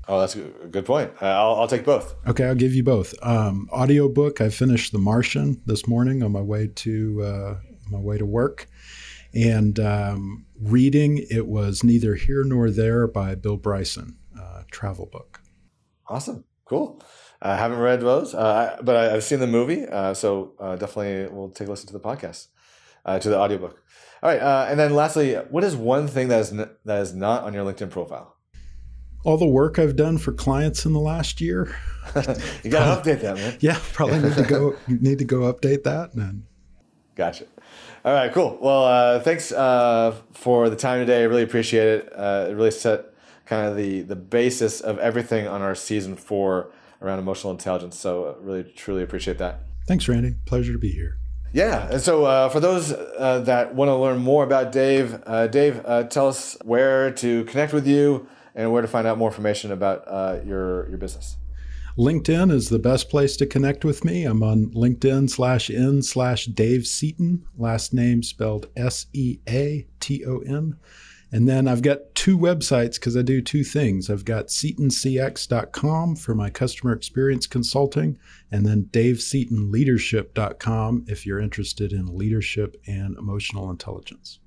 Oh, 0.08 0.20
that's 0.20 0.36
a 0.36 0.40
good 0.40 0.86
point. 0.86 1.12
Uh, 1.22 1.26
I'll, 1.26 1.56
I'll 1.56 1.68
take 1.68 1.86
both. 1.86 2.16
Okay, 2.26 2.46
I'll 2.46 2.56
give 2.56 2.74
you 2.74 2.84
both. 2.84 3.14
Um, 3.22 3.70
audiobook. 3.72 4.42
I 4.42 4.50
finished 4.50 4.92
The 4.92 4.98
Martian 4.98 5.62
this 5.68 5.88
morning 5.88 6.24
on 6.24 6.32
my 6.32 6.42
way 6.42 6.68
to 6.68 7.22
uh, 7.22 7.56
my 7.92 8.00
way 8.00 8.18
to 8.18 8.26
work, 8.26 8.68
and 9.36 9.80
um, 9.80 10.46
reading. 10.60 11.26
It 11.30 11.46
was 11.46 11.84
neither 11.84 12.16
here 12.16 12.44
nor 12.44 12.72
there 12.72 13.06
by 13.06 13.36
Bill 13.36 13.58
Bryson, 13.58 14.18
uh, 14.40 14.64
travel 14.72 15.06
book. 15.06 15.42
Awesome, 16.08 16.44
cool. 16.70 17.02
I 17.42 17.56
haven't 17.56 17.80
read 17.80 18.02
those, 18.02 18.36
uh, 18.36 18.78
but 18.82 18.96
I, 18.96 19.04
have 19.14 19.24
seen 19.24 19.40
the 19.40 19.48
movie, 19.48 19.86
uh, 19.86 20.14
so 20.14 20.54
uh, 20.60 20.76
definitely 20.76 21.34
we'll 21.34 21.50
take 21.50 21.68
a 21.68 21.72
listen 21.72 21.88
to 21.88 21.94
the 21.94 22.00
podcast, 22.00 22.48
uh, 23.06 23.18
to 23.18 23.30
the 23.30 23.38
audiobook. 23.38 23.82
All 24.22 24.30
right, 24.30 24.42
uh, 24.42 24.68
and 24.70 24.78
then 24.78 24.94
lastly, 24.94 25.36
what 25.36 25.64
is 25.64 25.76
one 25.76 26.08
thing 26.08 26.28
that 26.28 26.42
is 26.42 26.52
n- 26.52 26.70
that 26.84 27.02
is 27.02 27.14
not 27.14 27.44
on 27.44 27.54
your 27.54 27.64
LinkedIn 27.64 27.90
profile? 27.90 28.36
All 29.24 29.38
the 29.38 29.48
work 29.48 29.80
I've 29.80 29.96
done 29.96 30.18
for 30.18 30.34
clients 30.34 30.86
in 30.86 30.92
the 30.94 31.00
last 31.00 31.40
year. 31.40 31.76
you 32.64 32.70
got 32.70 33.04
to 33.04 33.10
update 33.12 33.22
that, 33.22 33.36
man. 33.38 33.58
Yeah, 33.62 33.80
probably 33.94 34.20
need 34.20 34.36
to 34.36 34.44
go 34.44 34.76
need 34.88 35.20
to 35.20 35.26
go 35.26 35.52
update 35.52 35.84
that. 35.84 36.14
And 36.16 36.44
gotcha. 37.16 37.46
All 38.04 38.14
right, 38.14 38.32
cool. 38.34 38.58
Well, 38.62 38.84
uh, 38.84 39.20
thanks 39.22 39.50
for 39.50 40.70
the 40.70 40.76
time 40.76 41.00
today. 41.00 41.22
I 41.22 41.24
really 41.24 41.44
appreciate 41.44 41.88
it. 41.88 42.14
it 42.14 42.56
really 42.56 42.72
set 42.72 43.06
kind 43.50 43.68
of 43.68 43.76
the 43.76 44.02
the 44.02 44.16
basis 44.16 44.80
of 44.80 45.00
everything 45.00 45.48
on 45.48 45.62
our 45.62 45.74
season 45.74 46.16
four 46.16 46.72
around 47.02 47.18
emotional 47.20 47.52
intelligence. 47.52 47.98
So 47.98 48.26
uh, 48.26 48.36
really, 48.40 48.64
truly 48.64 49.02
appreciate 49.02 49.40
that. 49.40 49.62
Thanks, 49.88 50.08
Randy. 50.08 50.36
Pleasure 50.46 50.72
to 50.72 50.78
be 50.78 50.92
here. 50.92 51.18
Yeah, 51.52 51.90
and 51.90 52.00
so 52.00 52.26
uh, 52.26 52.50
for 52.50 52.60
those 52.60 52.92
uh, 52.92 53.42
that 53.46 53.74
want 53.74 53.90
to 53.90 53.96
learn 53.96 54.20
more 54.20 54.44
about 54.44 54.72
Dave, 54.72 55.20
uh, 55.26 55.48
Dave, 55.48 55.82
uh, 55.84 56.04
tell 56.04 56.28
us 56.28 56.56
where 56.64 57.10
to 57.14 57.44
connect 57.46 57.74
with 57.74 57.88
you 57.88 58.28
and 58.54 58.72
where 58.72 58.84
to 58.84 58.88
find 58.88 59.08
out 59.08 59.18
more 59.18 59.30
information 59.30 59.72
about 59.72 60.04
uh, 60.08 60.42
your 60.46 60.88
your 60.90 61.00
business. 61.00 61.38
LinkedIn 61.98 62.52
is 62.52 62.70
the 62.70 62.78
best 62.78 63.10
place 63.10 63.36
to 63.38 63.48
connect 63.48 63.84
with 63.84 64.06
me. 64.06 64.26
I'm 64.26 64.44
on 64.44 64.68
LinkedIn 64.76 65.30
slash 65.30 65.72
in 65.72 66.04
slash 66.04 66.46
Dave 66.46 66.86
Seaton, 66.86 67.46
last 67.58 67.96
name 67.96 68.22
spelled 68.22 68.68
S 68.78 69.08
E 69.12 69.40
A 69.50 69.88
T 70.00 70.24
O 70.26 70.40
N. 70.40 70.78
And 71.32 71.48
then 71.48 71.68
I've 71.68 71.84
got 71.84 72.16
two 72.16 72.36
websites 72.38 72.96
because 72.96 73.16
I 73.16 73.22
do 73.22 73.42
two 73.42 73.64
things. 73.64 74.10
I've 74.10 74.26
got 74.26 74.48
SeatonCX.com 74.48 76.16
for 76.16 76.34
my 76.34 76.50
customer 76.50 76.94
experience 76.94 77.46
consulting, 77.46 78.18
and 78.52 78.66
then 78.66 78.90
DaveSeatonLeadership.com 78.92 81.06
if 81.08 81.28
you're 81.28 81.40
interested 81.40 81.94
in 81.94 82.18
leadership 82.18 82.76
and 82.88 83.16
emotional 83.18 83.70
intelligence. 83.70 84.40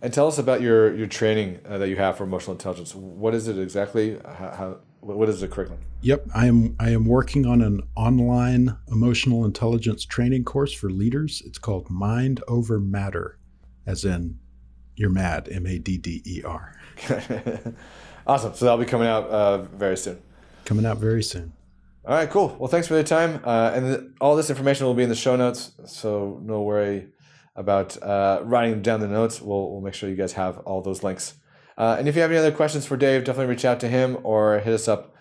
And 0.00 0.12
tell 0.12 0.28
us 0.28 0.38
about 0.38 0.60
your 0.60 0.94
your 0.94 1.08
training 1.08 1.58
uh, 1.68 1.78
that 1.78 1.88
you 1.88 1.96
have 1.96 2.16
for 2.18 2.24
emotional 2.24 2.52
intelligence. 2.52 2.94
What 2.94 3.34
is 3.34 3.48
it 3.48 3.58
exactly? 3.58 4.16
How, 4.24 4.50
how, 4.50 4.76
what 5.00 5.28
is 5.28 5.40
the 5.40 5.48
curriculum? 5.48 5.80
Yep, 6.02 6.28
I 6.34 6.46
am 6.46 6.76
I 6.78 6.90
am 6.90 7.04
working 7.04 7.46
on 7.46 7.60
an 7.62 7.82
online 7.96 8.76
emotional 8.92 9.44
intelligence 9.44 10.04
training 10.04 10.44
course 10.44 10.72
for 10.72 10.88
leaders. 10.88 11.42
It's 11.44 11.58
called 11.58 11.90
Mind 11.90 12.44
Over 12.46 12.78
Madder, 12.78 13.40
as 13.86 14.04
in 14.04 14.38
you're 14.98 15.10
mad. 15.10 15.48
M 15.50 15.66
A 15.66 15.78
D 15.78 15.96
D 15.96 16.22
E 16.26 16.42
R. 16.44 16.74
awesome. 18.26 18.54
So 18.54 18.64
that'll 18.64 18.78
be 18.78 18.84
coming 18.84 19.08
out 19.08 19.28
uh, 19.28 19.58
very 19.58 19.96
soon. 19.96 20.20
Coming 20.64 20.84
out 20.84 20.98
very 20.98 21.22
soon. 21.22 21.52
All 22.04 22.14
right, 22.14 22.28
cool. 22.28 22.56
Well, 22.58 22.68
thanks 22.68 22.88
for 22.88 22.94
the 22.94 23.04
time. 23.04 23.40
Uh, 23.44 23.72
and 23.74 23.86
th- 23.86 24.10
all 24.20 24.34
this 24.34 24.50
information 24.50 24.86
will 24.86 24.94
be 24.94 25.02
in 25.02 25.08
the 25.08 25.14
show 25.14 25.36
notes, 25.36 25.72
so 25.84 26.40
no 26.42 26.62
worry 26.62 27.08
about 27.54 28.02
uh, 28.02 28.40
writing 28.44 28.82
down 28.82 29.00
the 29.00 29.08
notes. 29.08 29.40
We'll, 29.42 29.70
we'll 29.70 29.82
make 29.82 29.94
sure 29.94 30.08
you 30.08 30.16
guys 30.16 30.32
have 30.32 30.58
all 30.58 30.80
those 30.80 31.02
links. 31.02 31.34
Uh, 31.76 31.96
and 31.98 32.08
if 32.08 32.16
you 32.16 32.22
have 32.22 32.30
any 32.30 32.38
other 32.38 32.50
questions 32.50 32.86
for 32.86 32.96
Dave, 32.96 33.24
definitely 33.24 33.50
reach 33.50 33.64
out 33.64 33.78
to 33.80 33.88
him 33.88 34.18
or 34.22 34.58
hit 34.58 34.72
us 34.72 34.88
up 34.88 35.14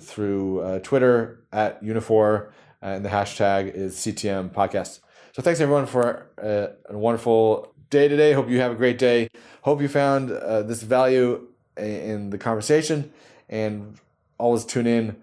through 0.00 0.60
uh, 0.60 0.78
Twitter 0.80 1.44
at 1.52 1.82
Uniphore, 1.82 2.50
and 2.80 3.04
the 3.04 3.10
hashtag 3.10 3.72
is 3.74 3.96
CTM 3.96 4.52
Podcast. 4.52 5.00
So 5.32 5.42
thanks 5.42 5.60
everyone 5.60 5.86
for 5.86 6.30
uh, 6.42 6.92
a 6.92 6.98
wonderful 6.98 7.69
day 7.90 8.08
today. 8.08 8.32
Hope 8.32 8.48
you 8.48 8.60
have 8.60 8.72
a 8.72 8.76
great 8.76 8.98
day. 8.98 9.28
Hope 9.62 9.82
you 9.82 9.88
found 9.88 10.30
uh, 10.30 10.62
this 10.62 10.82
value 10.82 11.48
in 11.76 12.30
the 12.30 12.38
conversation 12.38 13.12
and 13.48 13.98
always 14.38 14.64
tune 14.64 14.86
in 14.86 15.16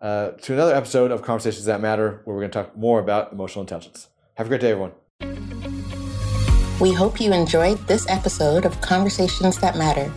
uh, 0.00 0.30
to 0.30 0.52
another 0.52 0.74
episode 0.74 1.10
of 1.10 1.22
Conversations 1.22 1.64
That 1.64 1.80
Matter 1.80 2.20
where 2.24 2.34
we're 2.36 2.42
going 2.42 2.50
to 2.50 2.62
talk 2.64 2.76
more 2.76 3.00
about 3.00 3.32
emotional 3.32 3.62
intelligence. 3.62 4.08
Have 4.34 4.46
a 4.46 4.48
great 4.48 4.60
day, 4.60 4.72
everyone. 4.72 4.92
We 6.80 6.92
hope 6.92 7.20
you 7.20 7.32
enjoyed 7.32 7.78
this 7.88 8.08
episode 8.08 8.64
of 8.64 8.80
Conversations 8.80 9.58
That 9.58 9.76
Matter. 9.76 10.12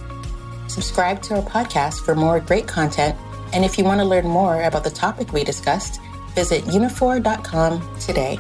Subscribe 0.68 1.22
to 1.24 1.36
our 1.36 1.42
podcast 1.42 2.06
for 2.06 2.14
more 2.14 2.40
great 2.40 2.68
content. 2.68 3.18
And 3.54 3.66
if 3.66 3.78
you 3.78 3.84
want 3.84 4.00
to 4.00 4.06
learn 4.06 4.28
more 4.28 4.64
about 4.64 4.84
the 4.84 4.92
topic 4.92 5.34
we 5.34 5.44
discussed, 5.44 6.00
visit 6.36 6.64
uniphore.com 6.66 8.00
today. 8.00 8.38